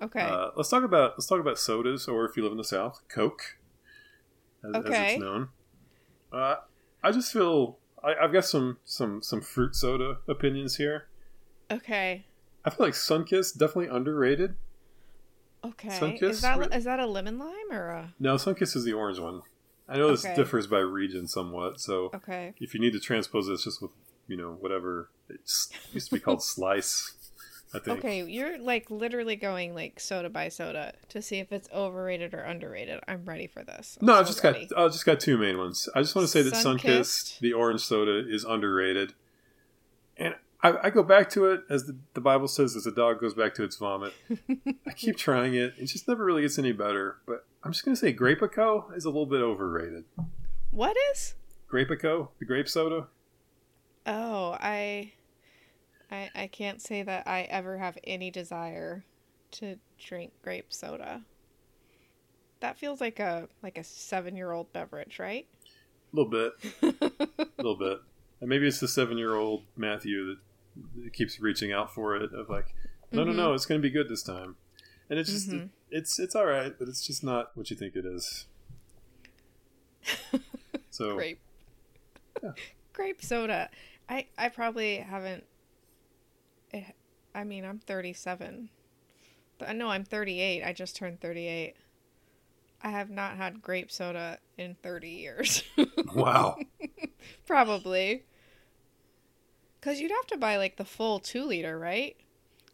[0.00, 0.22] okay.
[0.22, 3.02] Uh, let's talk about let's talk about sodas, or if you live in the South,
[3.08, 3.58] Coke,
[4.64, 5.50] as, as it's known.
[6.32, 6.56] Uh,
[7.02, 11.08] I just feel I, I've got some some some fruit soda opinions here.
[11.70, 12.24] okay.
[12.64, 14.54] I feel like Sunkist definitely underrated.
[15.62, 15.90] Okay.
[15.90, 19.18] Sunkist Is that is that a lemon lime or a No, Sunkist is the orange
[19.18, 19.42] one.
[19.92, 20.34] I know this Okay.
[20.34, 22.54] differs by region somewhat, so Okay.
[22.58, 23.90] if you need to transpose this just with
[24.28, 25.40] you know whatever it
[25.92, 27.12] used to be called slice
[27.74, 31.68] i think Okay, you're like literally going like soda by soda to see if it's
[31.74, 33.00] overrated or underrated.
[33.08, 33.98] I'm ready for this.
[34.00, 34.68] I'm no so i've just ready.
[34.68, 36.84] got i've just got two main ones i just want to say that Sunkist.
[36.84, 39.14] sunkist the orange soda is underrated
[40.16, 43.20] and I, I go back to it as the, the bible says as a dog
[43.20, 44.12] goes back to its vomit
[44.86, 47.94] i keep trying it it just never really gets any better but i'm just going
[47.94, 50.04] to say grapico is a little bit overrated
[50.70, 51.34] What is?
[51.70, 53.08] grapico the grape soda
[54.04, 55.12] Oh, I
[56.10, 59.04] I I can't say that I ever have any desire
[59.52, 61.22] to drink grape soda.
[62.58, 65.46] That feels like a like a 7-year-old beverage, right?
[66.12, 68.00] a little bit a little bit.
[68.40, 70.38] And maybe it's the seven year old Matthew that
[71.12, 72.74] keeps reaching out for it of like,
[73.10, 73.26] no, Mhm.
[73.28, 74.56] no, no, it's going to be good this time.
[75.10, 75.68] And it's just, Mhm.
[75.90, 78.46] it's it's all right, but it's just not what you think it is.
[80.90, 81.40] So Grape.
[82.42, 82.50] Yeah.
[82.92, 83.70] Grape soda.
[84.08, 85.44] I I probably haven't.
[86.72, 86.84] It,
[87.34, 88.68] I mean, I'm 37.
[89.58, 90.62] Th- No, I'm 38.
[90.64, 91.76] I just turned 38.
[92.82, 95.62] I have not had grape soda in 30 years.
[96.14, 96.58] wow.
[97.46, 98.24] probably.
[99.82, 102.16] Because you'd have to buy like the full two liter, right?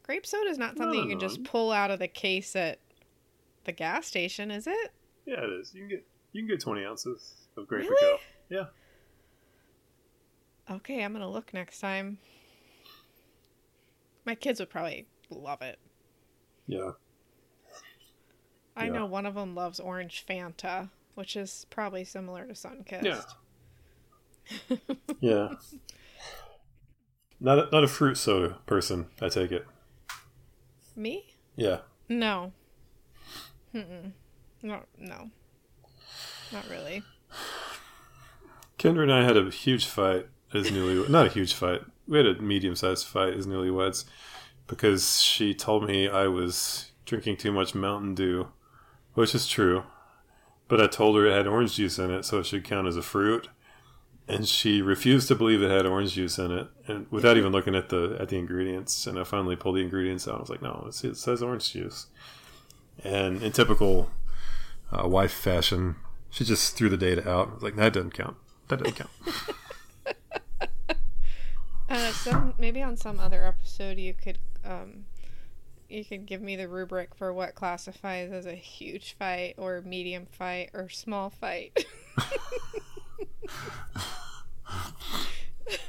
[0.02, 2.80] Grape soda is not something no, you can just pull out of the case at
[3.64, 4.92] the gas station, is it?
[5.24, 5.72] Yeah, it is.
[5.74, 8.18] You can get you can get twenty ounces of grape Really?
[8.50, 8.64] Yeah.
[10.70, 12.18] Okay, I'm gonna look next time.
[14.26, 15.78] My kids would probably love it.
[16.66, 16.90] Yeah.
[18.76, 18.92] I Yeah.
[18.92, 23.02] know one of them loves orange Fanta, which is probably similar to Sunkist.
[23.02, 23.22] Yeah.
[25.20, 25.48] Yeah.
[27.40, 29.06] Not a, not a fruit soda person.
[29.20, 29.66] I take it.
[30.96, 31.24] Me?
[31.56, 31.78] Yeah.
[32.08, 32.52] No.
[33.74, 34.12] Mm-mm.
[34.62, 35.30] No, no.
[36.52, 37.02] Not really.
[38.78, 41.82] Kendra and I had a huge fight as newly not a huge fight.
[42.06, 44.04] We had a medium sized fight as newlyweds
[44.66, 48.48] because she told me I was drinking too much Mountain Dew,
[49.14, 49.84] which is true.
[50.68, 52.96] But I told her it had orange juice in it, so it should count as
[52.96, 53.48] a fruit.
[54.28, 57.74] And she refused to believe it had orange juice in it, and without even looking
[57.74, 59.06] at the at the ingredients.
[59.06, 60.36] And I finally pulled the ingredients out.
[60.36, 62.06] I was like, "No, it's, it says orange juice."
[63.02, 64.10] And in typical
[64.92, 65.96] uh, wife fashion,
[66.30, 67.48] she just threw the data out.
[67.50, 68.36] I was like, "That doesn't count.
[68.68, 69.10] That doesn't count."
[71.90, 75.06] Uh, some maybe on some other episode you could um,
[75.88, 80.26] you could give me the rubric for what classifies as a huge fight or medium
[80.26, 81.86] fight or small fight.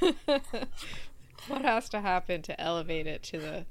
[1.48, 3.66] what has to happen to elevate it to the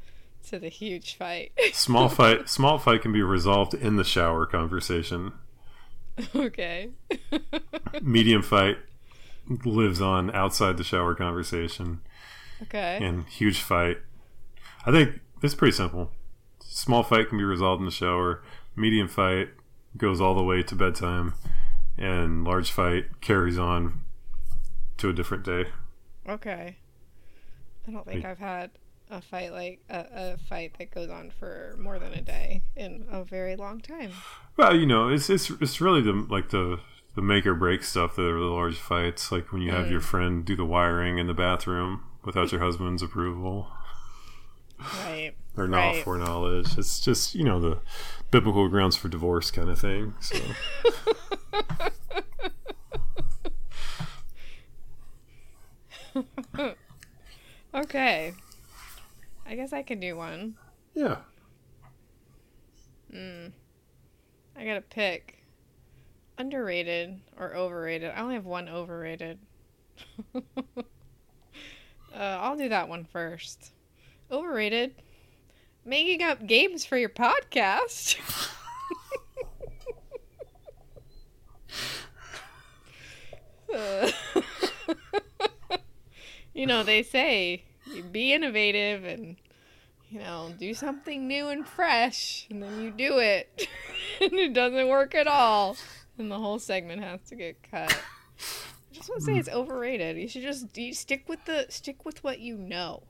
[0.48, 1.52] to the huge fight?
[1.74, 5.34] small fight small fight can be resolved in the shower conversation
[6.36, 6.90] okay.
[8.02, 8.78] medium fight
[9.66, 12.02] lives on outside the shower conversation
[12.64, 13.00] Okay.
[13.02, 14.00] and huge fight
[14.86, 16.12] i think it's pretty simple
[16.60, 18.44] small fight can be resolved in the shower
[18.76, 19.50] medium fight
[19.98, 21.34] goes all the way to bedtime
[22.00, 24.02] and large fight carries on
[24.98, 25.66] to a different day
[26.28, 26.78] Okay.
[27.88, 28.30] I don't think Wait.
[28.30, 28.72] I've had
[29.10, 33.06] a fight like a, a fight that goes on for more than a day in
[33.12, 34.12] a very long time.
[34.58, 36.80] well you know it's it's, it's really the like the
[37.16, 39.92] the make or break stuff that are the large fights like when you have Mm.
[39.92, 43.68] your friend do the wiring in the bathroom without your husband's approval
[45.04, 45.34] Right.
[45.58, 46.04] or not Right.
[46.04, 46.78] foreknowledge.
[46.78, 47.80] It's just you know the
[48.32, 50.14] biblical grounds for divorce kind of thing.
[50.20, 50.38] So
[57.74, 58.34] Okay.
[59.46, 60.56] I guess I can do one.
[60.94, 61.18] yeah,
[63.14, 63.52] Mm.
[64.56, 65.44] I gotta pick.
[66.38, 68.12] Underrated or overrated?
[68.16, 69.40] I only have one overrated.
[70.36, 70.40] uh,
[72.14, 73.72] I'll do that one first.
[74.32, 74.94] Overrated.
[75.86, 78.18] Making up games for your podcast.
[86.60, 87.64] You know, they say
[88.12, 89.38] be innovative and
[90.10, 93.68] you know, do something new and fresh, and then you do it,
[94.22, 95.78] and it doesn't work at all,
[96.18, 97.94] and the whole segment has to get cut.
[97.94, 100.18] I just want to say it's overrated.
[100.18, 103.04] You should just you stick with the stick with what you know.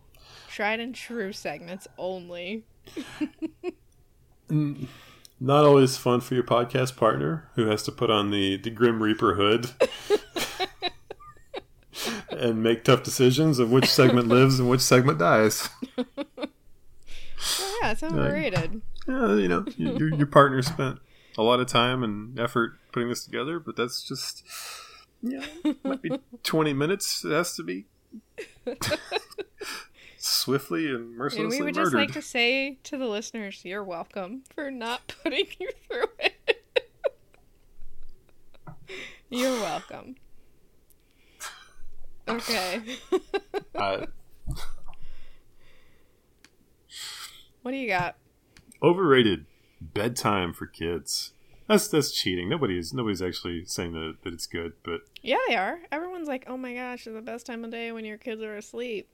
[0.59, 2.65] Tried and true segments only.
[4.49, 4.87] Mm,
[5.39, 9.01] not always fun for your podcast partner who has to put on the the Grim
[9.01, 9.69] Reaper hood
[12.31, 15.69] and make tough decisions of which segment lives and which segment dies.
[15.99, 16.03] Oh,
[17.83, 18.81] yeah, it's overrated.
[19.07, 20.97] Yeah, you know, you- your your partner spent
[21.37, 24.43] a lot of time and effort putting this together, but that's just
[25.21, 25.45] yeah,
[25.83, 26.09] might be
[26.41, 27.23] twenty minutes.
[27.23, 27.85] It has to be
[30.21, 31.85] swiftly and mercilessly And we would murdered.
[31.85, 36.63] just like to say to the listeners, you're welcome for not putting you through it.
[39.29, 40.15] you're welcome.
[42.27, 42.81] Okay.
[43.75, 44.05] Uh,
[47.61, 48.17] what do you got?
[48.83, 49.45] overrated
[49.79, 51.31] bedtime for kids.
[51.67, 52.49] That's that's cheating.
[52.49, 55.79] Nobody's nobody's actually saying that, that it's good, but Yeah, they are.
[55.91, 58.55] Everyone's like, "Oh my gosh, it's the best time of day when your kids are
[58.57, 59.07] asleep."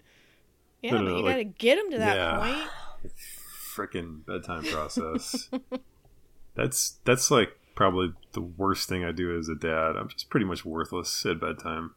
[0.82, 2.38] Yeah, No, no, but you like- gotta get them to that Yeah.
[2.38, 3.12] point.
[3.76, 5.50] freaking bedtime process.
[6.56, 9.96] that's that's like probably the worst thing I do as a dad.
[9.98, 11.94] I'm just pretty much worthless at bedtime.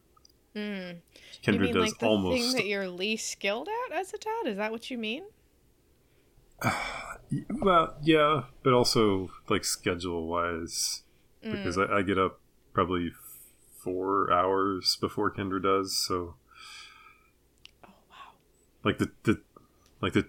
[0.56, 0.96] Mm.
[1.14, 4.18] You Kendra mean does like the thing almost that you're least skilled at as a
[4.18, 4.46] dad?
[4.46, 5.24] Is that what you mean?
[7.60, 11.02] well, yeah, but also like schedule wise
[11.44, 11.52] Mm.
[11.52, 12.40] because I, I get up
[12.72, 13.12] probably
[13.78, 15.96] four hours before Kendra does.
[15.96, 16.34] So.
[18.88, 19.40] Like the the
[20.00, 20.26] like the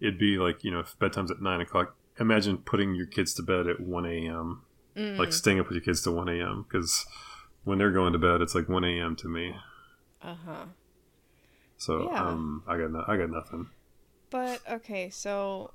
[0.00, 1.96] it'd be like you know if bedtime's at nine o'clock.
[2.20, 4.62] Imagine putting your kids to bed at one a.m.
[4.96, 5.18] Mm.
[5.18, 6.64] Like staying up with your kids to one a.m.
[6.68, 7.06] Because
[7.64, 9.14] when they're going to bed, it's like one a.m.
[9.16, 9.54] to me.
[10.22, 10.64] Uh huh.
[11.76, 12.28] So Yeah.
[12.28, 13.68] um, I got no, I got nothing.
[14.30, 15.72] But okay, so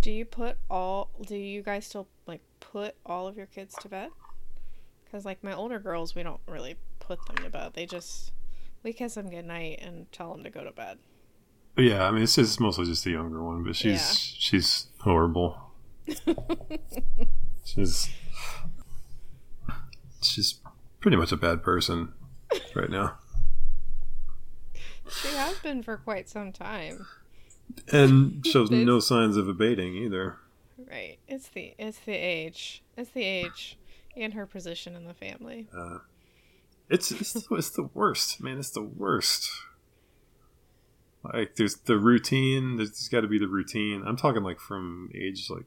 [0.00, 1.10] do you put all?
[1.26, 4.10] Do you guys still like put all of your kids to bed?
[5.04, 7.72] Because like my older girls, we don't really put them to bed.
[7.74, 8.32] They just
[8.86, 10.98] we kiss them goodnight and tell them to go to bed.
[11.76, 13.98] Yeah, I mean it's mostly just the younger one, but she's Yeah.
[14.38, 15.58] she's horrible.
[17.64, 18.08] she's
[20.22, 20.60] she's
[21.00, 22.12] pretty much a bad person
[22.76, 23.18] right now.
[25.10, 27.06] She has been for quite some time.
[27.92, 30.36] and shows no signs of abating either.
[30.78, 31.18] Right.
[31.26, 32.84] It's the it's the age.
[32.96, 33.78] It's the age
[34.16, 35.66] and her position in the family.
[35.76, 35.98] Uh,
[36.88, 38.58] it's it's the, it's the worst, man.
[38.58, 39.50] It's the worst.
[41.22, 42.76] Like there's the routine.
[42.76, 44.02] There's got to be the routine.
[44.06, 45.66] I'm talking like from age like,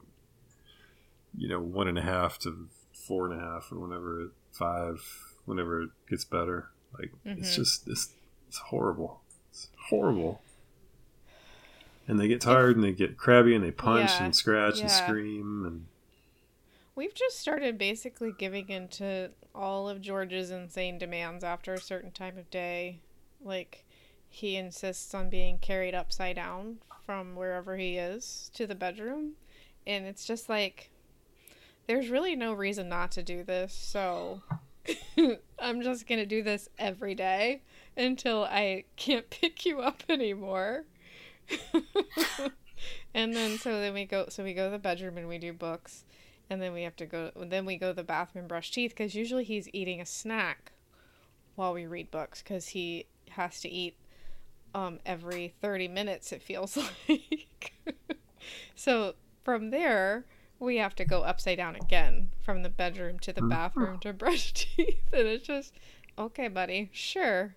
[1.37, 5.01] you know, one and a half to four and a half, or whenever it, five,
[5.45, 6.69] whenever it gets better.
[6.97, 7.55] Like it's Mhm.
[7.55, 8.13] just it's
[8.47, 9.21] it's horrible.
[9.51, 10.41] It's horrible.
[12.07, 14.89] And they get tired and they get crabby and they punch Yeah, and scratch and
[14.89, 15.85] scream and
[16.99, 22.37] We've just started basically giving into all of George's insane demands after a certain time
[22.37, 22.99] of day.
[23.41, 23.85] Like,
[24.27, 29.35] he insists on being carried upside down from wherever he is to the bedroom.
[29.87, 30.89] And it's just like,
[31.87, 33.73] there's really no reason not to do this.
[33.73, 34.41] So,
[35.57, 37.61] I'm just going to do this every day
[37.95, 40.83] until I can't pick you up anymore.
[43.13, 45.51] and then so then we go so we go to the bedroom and we do
[45.51, 46.03] books
[46.49, 48.91] and then we have to go then we go to the bathroom and brush teeth
[48.91, 50.71] because usually he's eating a snack
[51.55, 53.95] while we read books because he has to eat
[54.73, 56.77] um, every 30 minutes it feels
[57.09, 57.73] like
[58.75, 60.25] so from there
[60.59, 64.53] we have to go upside down again from the bedroom to the bathroom to brush
[64.53, 65.73] teeth and it's just
[66.17, 67.55] okay buddy sure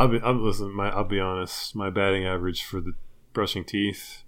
[0.00, 0.18] I'll be.
[0.20, 0.70] I'll listen.
[0.72, 0.88] My.
[0.88, 1.76] I'll be honest.
[1.76, 2.94] My batting average for the
[3.32, 4.22] brushing teeth,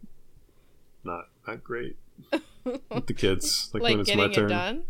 [1.05, 1.97] not not great
[2.65, 3.71] with the kids.
[3.73, 4.47] Like, like when it's my turn.
[4.47, 4.85] it done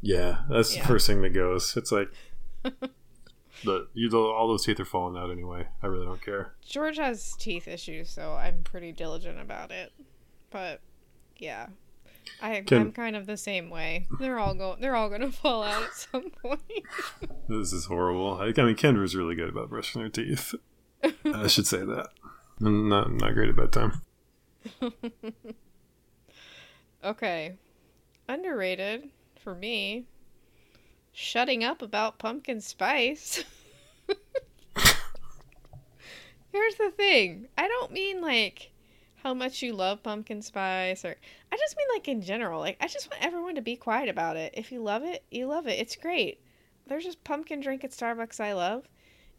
[0.00, 0.82] Yeah, that's Yeah.
[0.82, 1.76] the first thing that goes.
[1.76, 2.10] It's like,
[3.64, 5.66] the you know, all those teeth are falling out anyway.
[5.82, 6.54] I really don't care.
[6.66, 9.92] George has teeth issues, so I'm pretty diligent about it.
[10.50, 10.80] But
[11.36, 11.66] yeah,
[12.40, 14.06] I, I'm kind of the same way.
[14.18, 14.76] They're all go.
[14.80, 16.60] They're all gonna fall out at some point.
[17.48, 18.38] This is horrible.
[18.40, 20.54] I, I mean, Kendra's really good about brushing her teeth.
[21.24, 22.08] I should say that.
[22.60, 24.02] Not not great at bedtime.
[27.04, 27.54] okay,
[28.28, 30.06] underrated for me.
[31.12, 33.44] Shutting up about pumpkin spice.
[36.52, 37.48] Here's the thing.
[37.56, 38.72] I don't mean like
[39.22, 41.14] how much you love pumpkin spice or
[41.52, 42.60] I just mean like in general.
[42.60, 44.54] Like I just want everyone to be quiet about it.
[44.56, 45.78] If you love it, you love it.
[45.78, 46.40] It's great.
[46.86, 48.88] There's just pumpkin drink at Starbucks I love.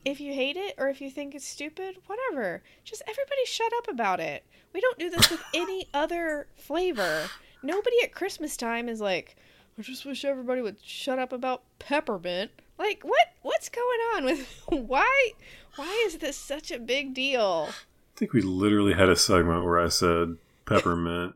[0.06, 2.64] If you hate it or if you think it's stupid, whatever.
[2.84, 4.44] Just everybody shut up about it.
[4.74, 7.30] We don't do this with any other flavor.
[7.62, 9.36] Nobody at Christmas time is like,
[9.78, 12.52] I just wish everybody would shut up about peppermint.
[12.78, 15.32] Like what what's going on with why
[15.76, 17.68] why is this such a big deal?
[17.70, 21.36] I think we literally had a segment where I said peppermint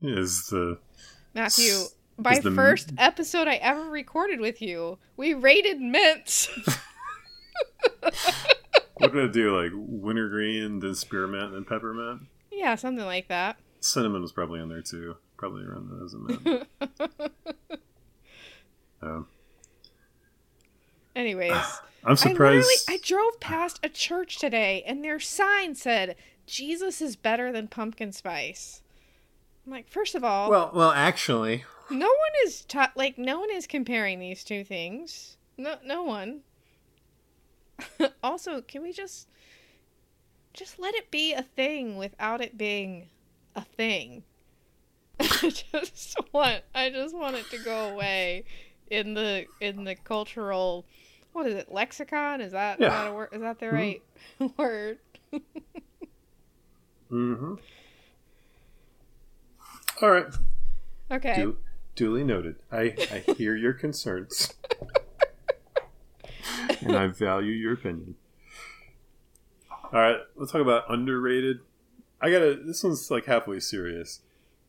[0.00, 0.78] is the
[1.34, 1.64] Matthew,
[2.30, 6.48] is the- first episode I ever recorded with you, we rated mints.
[8.96, 9.60] What did I do?
[9.60, 12.22] Like wintergreen, then spearmint, then peppermint.
[12.50, 13.56] yeah, something like that.
[13.80, 15.16] Cinnamon was probably in there too.
[15.36, 16.14] Probably around those.
[16.14, 16.66] mint.
[19.02, 19.26] Um,
[21.14, 21.52] Anyways,
[22.04, 22.88] I'm I surprised.
[22.88, 28.12] I drove past a church today and their sign said Jesus is better than pumpkin
[28.12, 28.82] spice.
[29.66, 33.50] I'm like, first of all, Well, well, actually, no one is ta- like no one
[33.50, 35.36] is comparing these two things.
[35.58, 36.40] No no one.
[38.22, 39.28] also, can we just
[40.52, 43.08] just let it be a thing without it being
[43.56, 44.22] a thing?
[45.20, 48.44] I just want I just want it to go away
[48.90, 50.84] in the in the cultural
[51.32, 52.90] what is it lexicon is that is Yeah.
[52.90, 53.72] that a word is that the Mhm.
[53.72, 54.02] right
[54.58, 54.98] word
[57.08, 57.54] hmm
[60.02, 60.26] All right.
[61.10, 61.56] okay Du-
[61.94, 62.56] duly noted.
[62.72, 64.52] I, I hear your concerns.
[66.82, 68.14] and I value your opinion.
[69.70, 71.60] All right, let's talk about underrated.
[72.20, 72.56] I gotta.
[72.64, 74.20] This one's like halfway serious.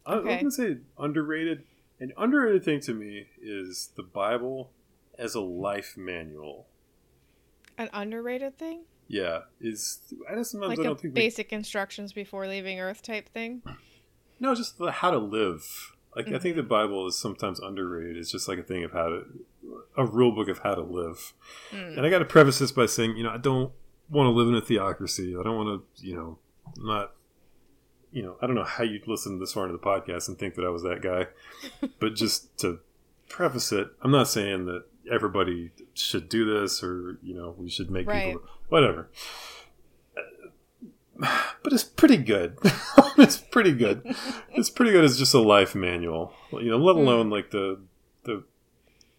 [0.05, 1.63] I, I'm gonna say underrated.
[1.99, 4.71] An underrated thing to me is the Bible
[5.17, 6.67] as a life manual.
[7.77, 8.83] An underrated thing?
[9.07, 9.99] Yeah, is
[10.29, 13.29] I just sometimes Like I a don't think we, basic instructions before leaving Earth type
[13.29, 13.61] thing?
[14.39, 15.93] no, just the how to live.
[16.15, 16.39] Like I Mm-hmm.
[16.39, 18.17] think the Bible is sometimes underrated.
[18.17, 19.23] It's just like a thing of how to,
[19.97, 21.33] a rule book of how to live.
[21.71, 21.97] Mm.
[21.97, 23.71] And I got to preface this by saying, you know, I don't
[24.09, 25.35] want to live in a theocracy.
[25.39, 26.37] I don't want to, you know,
[26.77, 27.13] not,
[28.11, 30.55] you know, I don't know how you'd listen this far into the podcast and think
[30.55, 31.27] that I was that guy.
[31.99, 32.79] but just to
[33.29, 37.89] preface it, I'm not saying that everybody should do this or, you know, we should
[37.91, 38.33] make Right.
[38.33, 39.09] people, whatever.
[41.63, 42.57] But it's pretty good.
[43.17, 44.03] it's pretty good.
[44.57, 46.77] It's pretty good as just a life manual, you know.
[46.77, 47.79] Let alone like the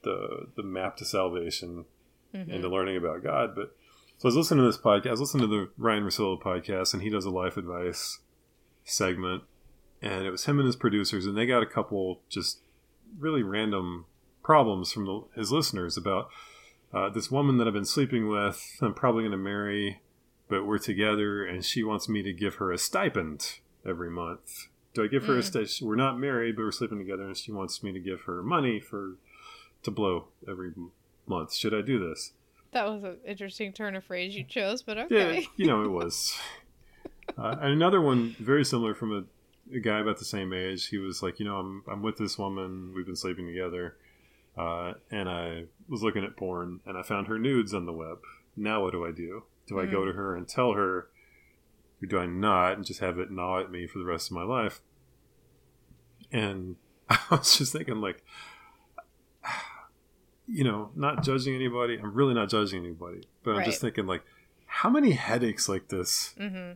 [0.06, 1.84] the the map to salvation
[2.34, 2.50] Mm-hmm.
[2.50, 3.54] and to learning about God.
[3.54, 3.74] But
[4.18, 5.06] so I was listening to this podcast.
[5.06, 8.18] I was listening to the Ryan Rosillo podcast, and he does a life advice
[8.84, 9.44] segment,
[10.02, 12.58] and it was him and his producers, and they got a couple just
[13.18, 14.06] really random
[14.42, 16.28] problems from the, his listeners about
[16.92, 18.60] uh, this woman that I've been sleeping with.
[18.82, 20.00] I'm probably going to marry,
[20.48, 24.66] but we're together, and she wants me to give her a stipend every month.
[24.94, 25.70] Do I give her a stipend?
[25.80, 28.80] We're not married, but we're sleeping together, and she wants me to give her money
[28.80, 29.16] for
[29.86, 30.72] to blow every
[31.26, 31.54] month.
[31.54, 32.32] Should I do this?
[32.72, 35.40] That was an interesting turn of phrase you chose, but okay.
[35.40, 36.36] Yeah, you know it was.
[37.38, 40.88] Uh, and another one very similar from a, a guy about the same age.
[40.88, 42.92] He was like, you know, I'm I'm with this woman.
[42.94, 43.96] We've been sleeping together,
[44.58, 48.18] uh, and I was looking at porn, and I found her nudes on the web.
[48.56, 49.44] Now what do I do?
[49.66, 51.08] Do I go to her and tell her,
[52.00, 54.36] or do I not, and just have it gnaw at me for the rest of
[54.36, 54.80] my life?
[56.30, 56.76] And
[57.08, 58.22] I was just thinking, like,
[60.48, 61.98] you know, not judging anybody.
[61.98, 64.22] I'm really not judging anybody, but I'm just thinking, like,
[64.66, 66.72] how many headaches like this Mm-hmm.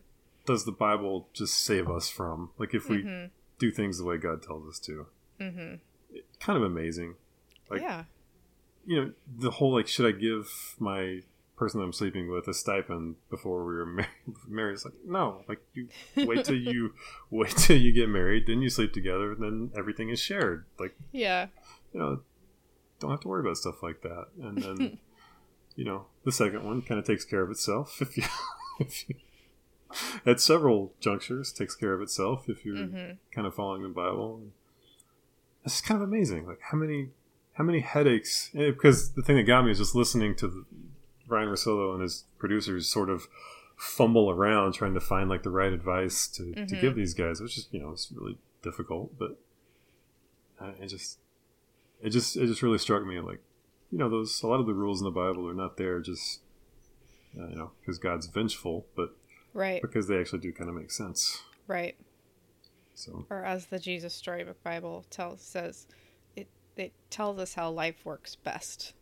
[0.46, 2.50] does the Bible just save us from?
[2.58, 3.26] Like, if we Mm-hmm.
[3.58, 5.06] do things the way God tells us to,
[5.40, 5.74] Mm-hmm.
[6.40, 7.14] kind of amazing.
[7.70, 8.04] Like- yeah.
[8.86, 11.20] You know, the whole like, should I give my
[11.56, 13.86] person that I'm sleeping with a stipend before we were
[14.48, 14.72] married?
[14.72, 15.44] It's like, no.
[15.46, 16.94] Like, you wait till you
[17.30, 20.64] wait till you get married, then you sleep together, and then everything is shared.
[20.78, 21.48] Like, Yeah.
[21.92, 22.20] you know,
[23.00, 24.26] don't have to worry about stuff like that.
[24.40, 24.98] And then,
[25.76, 28.22] you know, the second one kind of takes care of itself if you,
[28.80, 29.16] if you
[30.24, 33.12] at several junctures takes care of itself if you're Mm-hmm.
[33.34, 34.42] kind of following the Bible.
[35.64, 37.10] It's kind of amazing, like how many
[37.54, 38.50] how many headaches.
[38.54, 40.64] eh, Because the thing that got me is just listening to the,
[41.28, 43.26] Ryan Rosillo and his producers sort of
[43.76, 46.80] fumble around trying to find like the right advice to, to Mhm.
[46.80, 49.38] give these guys, which is you know it's really difficult, but
[50.60, 51.18] uh, it just
[52.02, 53.40] it just it just really struck me like
[53.90, 56.40] you know those a lot of the rules in the Bible are not there just
[57.38, 59.10] uh, you know because God's vengeful, but
[59.52, 59.82] Right.
[59.82, 61.42] because they actually do kind of make sense.
[61.66, 61.96] Right.
[62.94, 65.86] So Or as the Jesus Storybook Bible tells says,
[66.36, 68.92] it it tells us how life works best.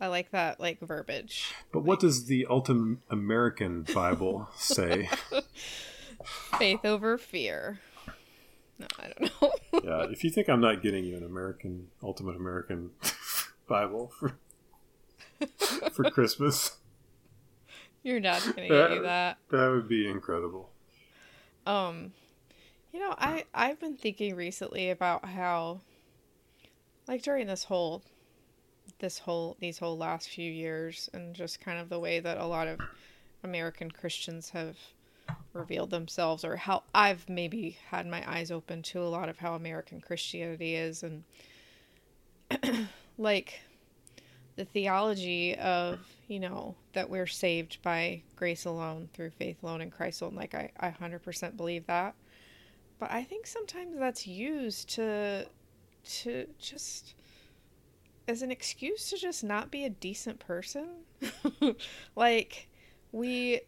[0.00, 1.52] I like that like verbiage.
[1.72, 5.08] But what does the Ultimate American Bible say?
[6.58, 7.80] Faith over fear.
[8.78, 9.52] No, I don't know.
[9.84, 12.90] yeah, if you think I'm not getting you an American Ultimate American
[13.68, 14.36] Bible for
[15.92, 16.78] for Christmas,
[18.02, 19.38] Your dad's gonna get you that.
[19.50, 20.70] that would be incredible.
[21.66, 22.12] Um,
[22.92, 25.80] you know, I I've been thinking recently about how,
[27.06, 28.02] like during this whole,
[28.98, 32.46] this whole these whole last few years, and just kind of the way that a
[32.46, 32.80] lot of
[33.42, 34.76] American Christians have
[35.54, 39.54] revealed themselves, or how I've maybe had my eyes open to a lot of how
[39.54, 41.24] American Christianity is, and
[43.18, 43.60] like
[44.56, 45.98] the theology of
[46.28, 50.54] you know that we're saved by grace alone through faith alone in christ alone like
[50.54, 52.14] i, I 100% believe that.
[52.98, 55.46] But i think sometimes that's used to
[56.04, 57.14] to just
[58.26, 60.88] as an excuse to just not be a decent person.
[62.16, 62.68] Like
[63.12, 63.60] we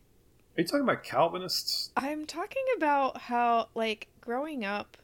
[0.57, 1.91] Are you talking about Calvinists?
[1.99, 4.97] I'm talking about how, like, growing up,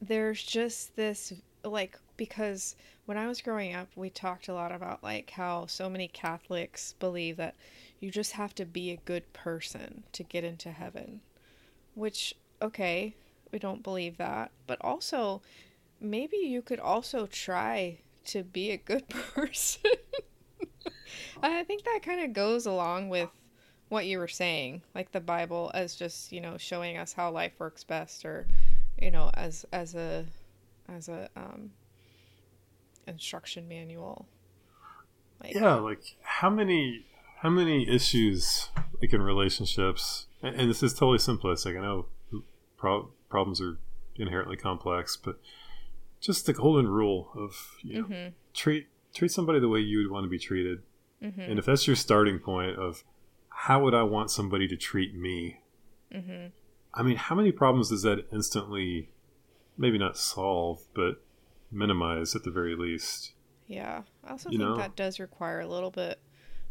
[0.00, 5.02] there's just this, like, because when I was growing up, we talked a lot about,
[5.02, 7.56] like, how so many Catholics believe that
[8.00, 11.20] you just have to be a good person to get into heaven.
[11.94, 13.16] Which, okay,
[13.52, 14.50] we don't believe that.
[14.66, 15.42] But also,
[16.00, 19.90] maybe you could also try to be a good person.
[21.42, 23.28] I think that kind of goes along with
[23.88, 27.52] what you were saying, like the Bible as just, you know, showing us how life
[27.58, 28.46] works best or,
[29.00, 30.24] you know, as as a
[30.88, 31.70] as a um
[33.06, 34.26] instruction manual.
[35.42, 37.04] Like Yeah, like how many
[37.38, 38.68] how many issues
[39.00, 41.78] like in relationships, and, and this is totally simplistic.
[41.78, 42.06] I know
[42.76, 43.78] pro- problems are
[44.16, 45.38] inherently complex, but
[46.20, 48.28] just the golden rule of you know Mm-hmm.
[48.54, 50.82] treat treat somebody the way you would want to be treated.
[51.22, 51.40] Mm-hmm.
[51.40, 53.04] And if that's your starting point of
[53.54, 55.60] how would I want somebody to treat me?
[56.12, 56.46] Mm-hmm.
[56.92, 59.10] I mean, how many problems does that instantly
[59.76, 61.22] maybe not solve, but
[61.70, 63.32] minimize at the very least?
[63.66, 64.02] Yeah.
[64.24, 64.76] I also You think know?
[64.76, 66.18] that does require a little bit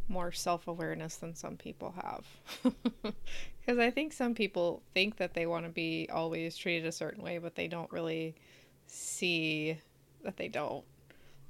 [0.07, 2.73] more self awareness than some people have.
[3.65, 7.23] Because I think some people think that they want to be always treated a certain
[7.23, 8.35] way, but they don't really
[8.87, 9.77] see
[10.23, 10.83] that they don't.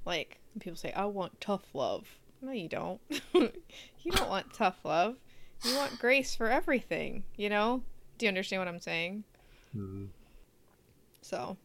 [0.05, 2.07] Like, people say, I want tough love.
[2.43, 2.99] No, you don't.
[3.33, 5.15] you don't want tough love.
[5.63, 7.83] You want grace for everything, you know?
[8.17, 9.23] Do you understand what I'm saying?
[9.73, 10.09] Mhm.
[11.21, 11.55] So,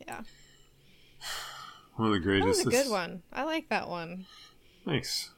[0.00, 0.22] yeah.
[1.94, 2.64] One of the greatest.
[2.64, 3.22] That was a good one.
[3.32, 4.26] I like that one.
[4.84, 5.30] Thanks.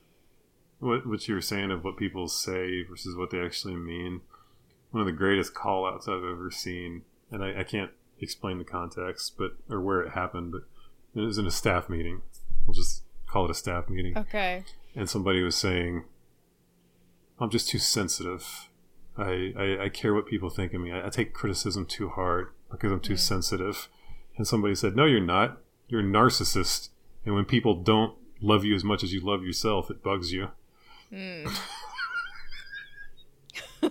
[0.78, 4.22] What what you were saying of what people say versus what they actually mean.
[4.90, 7.90] One of the greatest call outs I've ever seen, and I, I can't
[8.20, 10.62] explain the context, but or where it happened, but
[11.14, 12.22] it was in a staff meeting.
[12.66, 13.02] We'll just
[13.32, 14.16] call it a staff meeting.
[14.16, 14.62] Okay.
[14.94, 16.04] And somebody was saying,
[17.40, 18.68] I'm just too sensitive.
[19.16, 20.92] I, I, I care what people think of me.
[20.92, 23.18] I, I take criticism too hard because I'm too Mm.
[23.18, 23.88] sensitive.
[24.36, 25.58] And somebody said, No, you're not.
[25.88, 26.88] You're a narcissist.
[27.24, 30.48] And when people don't love you as much as you love yourself, it bugs you.
[31.12, 31.50] Mm.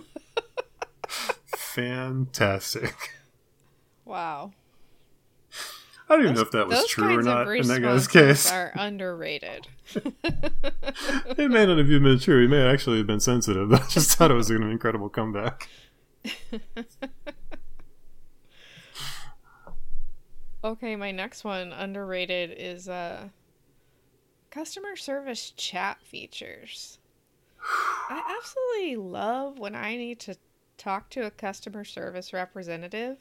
[1.46, 2.94] Fantastic.
[4.04, 4.52] Wow.
[6.08, 8.50] I don't even know if that was true or not in that guy's case.
[8.50, 9.68] are underrated.
[11.38, 12.42] It may not have even been true.
[12.42, 13.72] He may actually have been sensitive.
[13.72, 15.68] I just thought it was an incredible comeback.
[20.64, 23.28] okay, my next one underrated is uh
[24.50, 26.98] customer service chat features.
[28.10, 30.36] I absolutely love when I need to
[30.76, 33.18] talk to a customer service representative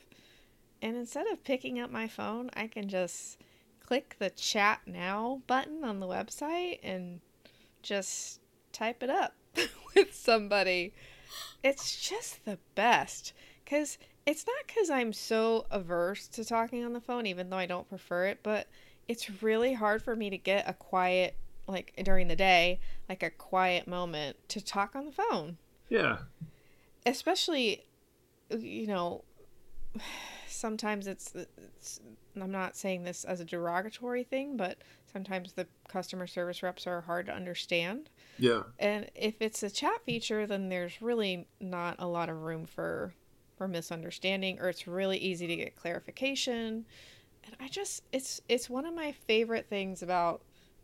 [0.81, 3.37] and instead of picking up my phone, I can just
[3.85, 7.19] click the chat now button on the website and
[7.81, 8.39] just
[8.71, 9.33] type it up
[9.95, 10.93] with somebody.
[11.63, 13.33] It's just the best
[13.65, 17.65] cuz it's not cuz I'm so averse to talking on the phone even though I
[17.65, 18.67] don't prefer it, but
[19.07, 21.35] it's really hard for me to get a quiet
[21.67, 25.57] like during the day, like a quiet moment to talk on the phone
[25.89, 26.19] Yeah.
[27.05, 27.85] especially
[28.57, 29.23] you know
[30.61, 31.99] sometimes it's, it's
[32.39, 34.77] i'm not saying this as a derogatory thing but
[35.11, 38.09] sometimes the customer service reps are hard to understand.
[38.37, 38.63] Yeah.
[38.79, 43.13] and if it's a chat feature then there's really not a lot of room for
[43.57, 46.85] for misunderstanding or it's really easy to get clarification.
[47.43, 50.41] And i just it's it's one of my favorite things about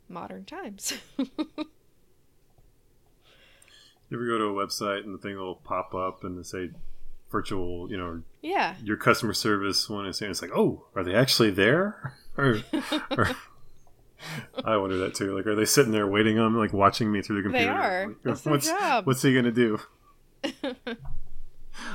[0.10, 0.94] modern times.
[4.10, 6.70] You ever go to a website and the thing will pop up and say
[7.32, 11.14] virtual, you know, yeah your customer service one is saying it's like, oh, are they
[11.14, 12.16] actually there?
[12.38, 12.62] or,
[13.12, 13.30] or
[14.64, 15.36] I wonder that too.
[15.36, 17.66] Like, are they sitting there waiting on, like, watching me through the computer?
[17.66, 19.80] they are Like, that's what's job what's he gonna do?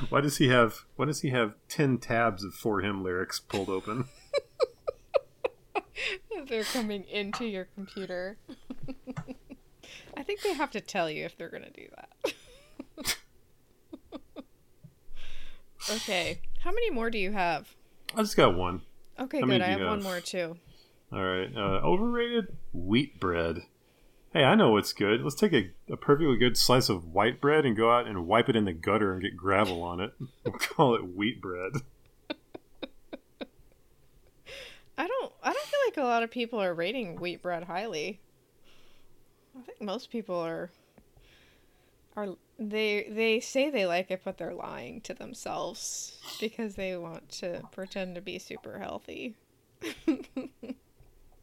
[0.09, 3.69] Why does he have Why does he have ten tabs of for him lyrics pulled
[3.69, 4.05] open?
[6.47, 8.37] they're coming into your computer.
[10.15, 12.33] I think they have to tell you if they're going to do that.
[15.91, 16.39] Okay.
[16.59, 17.75] How many more do you have?
[18.15, 18.81] I just got one.
[19.19, 19.61] Okay, How good.
[19.61, 20.57] I do have one more too.
[21.11, 23.59] All right, uh, overrated wheat bread.
[24.33, 25.21] Hey, I know what's good.
[25.21, 28.49] Let's take a, a perfectly good slice of white bread and go out and wipe
[28.49, 30.11] it in the gutter and get gravel on it.
[30.43, 31.73] We'll call it wheat bread.
[34.97, 38.19] I don't I don't feel like a lot of people are rating wheat bread highly.
[39.57, 40.71] I think most people are
[42.15, 47.29] are they they say they like it but they're lying to themselves because they want
[47.29, 49.35] to pretend to be super healthy.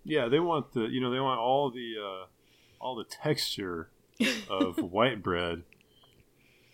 [0.05, 2.27] Yeah, they want the you know they want all the uh,
[2.81, 3.91] all the texture
[4.49, 5.63] of white bread,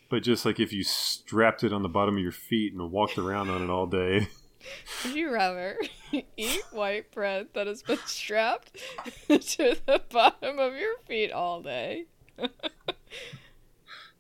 [0.09, 3.19] but just like if you strapped it on the bottom of your feet and walked
[3.19, 4.29] around on it all day.
[5.05, 5.79] Would you rather
[6.37, 8.77] eat white bread that has been strapped
[9.29, 12.07] to the bottom of your feet all day?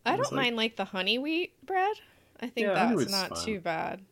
[0.06, 1.96] I don't like- mind like the honey wheat bread.
[2.40, 3.44] I think Yeah, that's not fine.
[3.46, 4.02] too bad.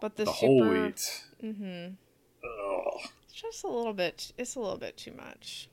[0.00, 1.24] But the, The super, whole wheat.
[1.42, 1.88] Mm-hmm.
[2.44, 3.00] Ugh.
[3.24, 4.32] It's just a little bit.
[4.38, 5.68] It's a little bit too much.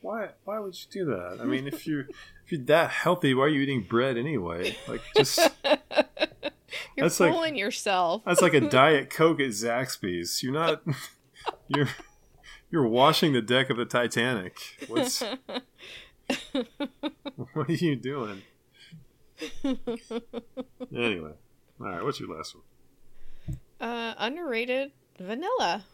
[0.00, 0.28] Why?
[0.44, 1.38] Why would you do that?
[1.40, 2.00] I mean, if you're
[2.44, 4.76] if you're that healthy, why are you eating bread anyway?
[4.86, 5.38] Like just
[6.96, 8.22] You're That's like- fooling yourself.
[8.26, 10.42] that's like a diet coke at Zaxby's.
[10.42, 10.82] You're not.
[11.68, 11.88] You're
[12.70, 14.56] you're washing the deck of the Titanic.
[14.88, 15.22] What's
[17.52, 18.42] what are you doing?
[20.94, 21.32] Anyway,
[21.80, 22.02] all right.
[22.04, 23.58] What's your last one?
[23.80, 25.84] Uh, underrated vanilla.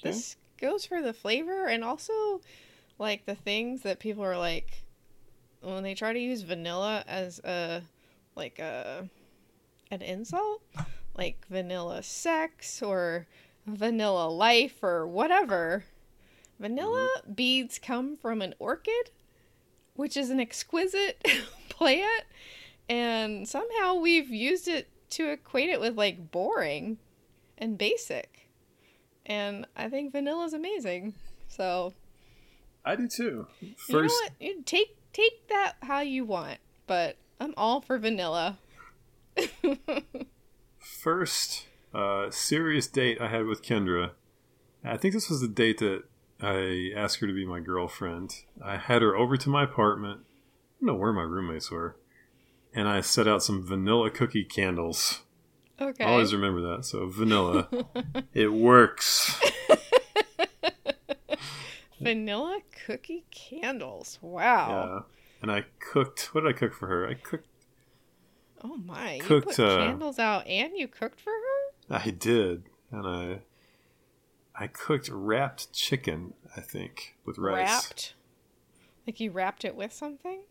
[0.00, 0.10] Okay.
[0.10, 2.40] This goes for the flavor and also
[2.98, 4.82] like the things that people are like
[5.60, 7.82] when they try to use vanilla as a
[8.36, 9.08] like a
[9.90, 10.62] an insult,
[11.16, 13.26] like vanilla sex or
[13.66, 15.84] vanilla life or whatever.
[16.58, 19.10] Vanilla beads come from an orchid,
[19.94, 21.24] which is an exquisite
[21.68, 22.24] plant,
[22.88, 26.98] and somehow we've used it to equate it with like boring
[27.56, 28.48] and basic.
[29.26, 31.14] And I think vanilla is amazing.
[31.48, 31.94] So
[32.84, 33.46] I do too.
[33.60, 34.32] you know First, what?
[34.40, 38.58] You take take that how you want, but I'm all for vanilla.
[40.78, 44.12] first uh, serious date I had with Kendra.
[44.84, 46.04] I think this was the date that
[46.40, 48.44] I asked her to be my girlfriend.
[48.64, 50.20] I had her over to my apartment.
[50.22, 51.96] I don't know where my roommates were.
[52.72, 55.22] And I set out some vanilla cookie candles.
[55.80, 56.04] Okay.
[56.04, 56.84] I always remember that.
[56.84, 57.68] So, vanilla.
[58.34, 59.40] it works.
[62.00, 64.18] vanilla cookie candles.
[64.20, 64.70] Wow.
[64.70, 65.00] Yeah.
[65.42, 66.30] And I cooked.
[66.32, 67.08] What did I cook for her?
[67.08, 67.48] I cooked.
[68.62, 69.18] Oh my.
[69.22, 71.96] Cooked, you put uh, candles out and you cooked for her?
[71.96, 72.64] I did.
[72.90, 73.40] And I.
[74.60, 77.68] I cooked wrapped chicken, I think, with rice.
[77.68, 78.14] Wrapped.
[79.06, 80.42] Like you wrapped it with something?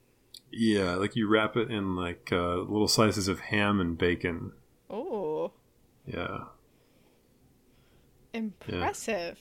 [0.51, 4.53] Yeah, like you wrap it in like uh, little slices of ham and bacon.
[4.89, 5.51] Oh,
[6.05, 6.45] Yeah.
[8.33, 9.37] impressive.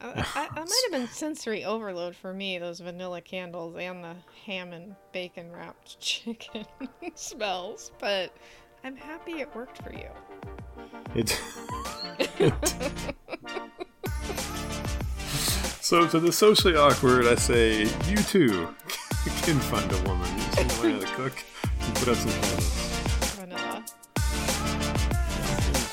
[0.00, 4.16] I, I, that might have been sensory overload for me, those vanilla candles and the
[4.44, 6.66] ham and bacon wrapped chicken
[7.14, 8.32] smells, but
[8.84, 10.08] I'm happy it worked for you.
[11.14, 11.40] It.
[15.86, 18.74] So to the socially awkward, I say you too
[19.44, 20.28] can find a woman.
[20.36, 21.44] You just learn how to cook
[21.80, 22.80] and put up some candles.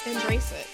[0.08, 0.73] Embrace it.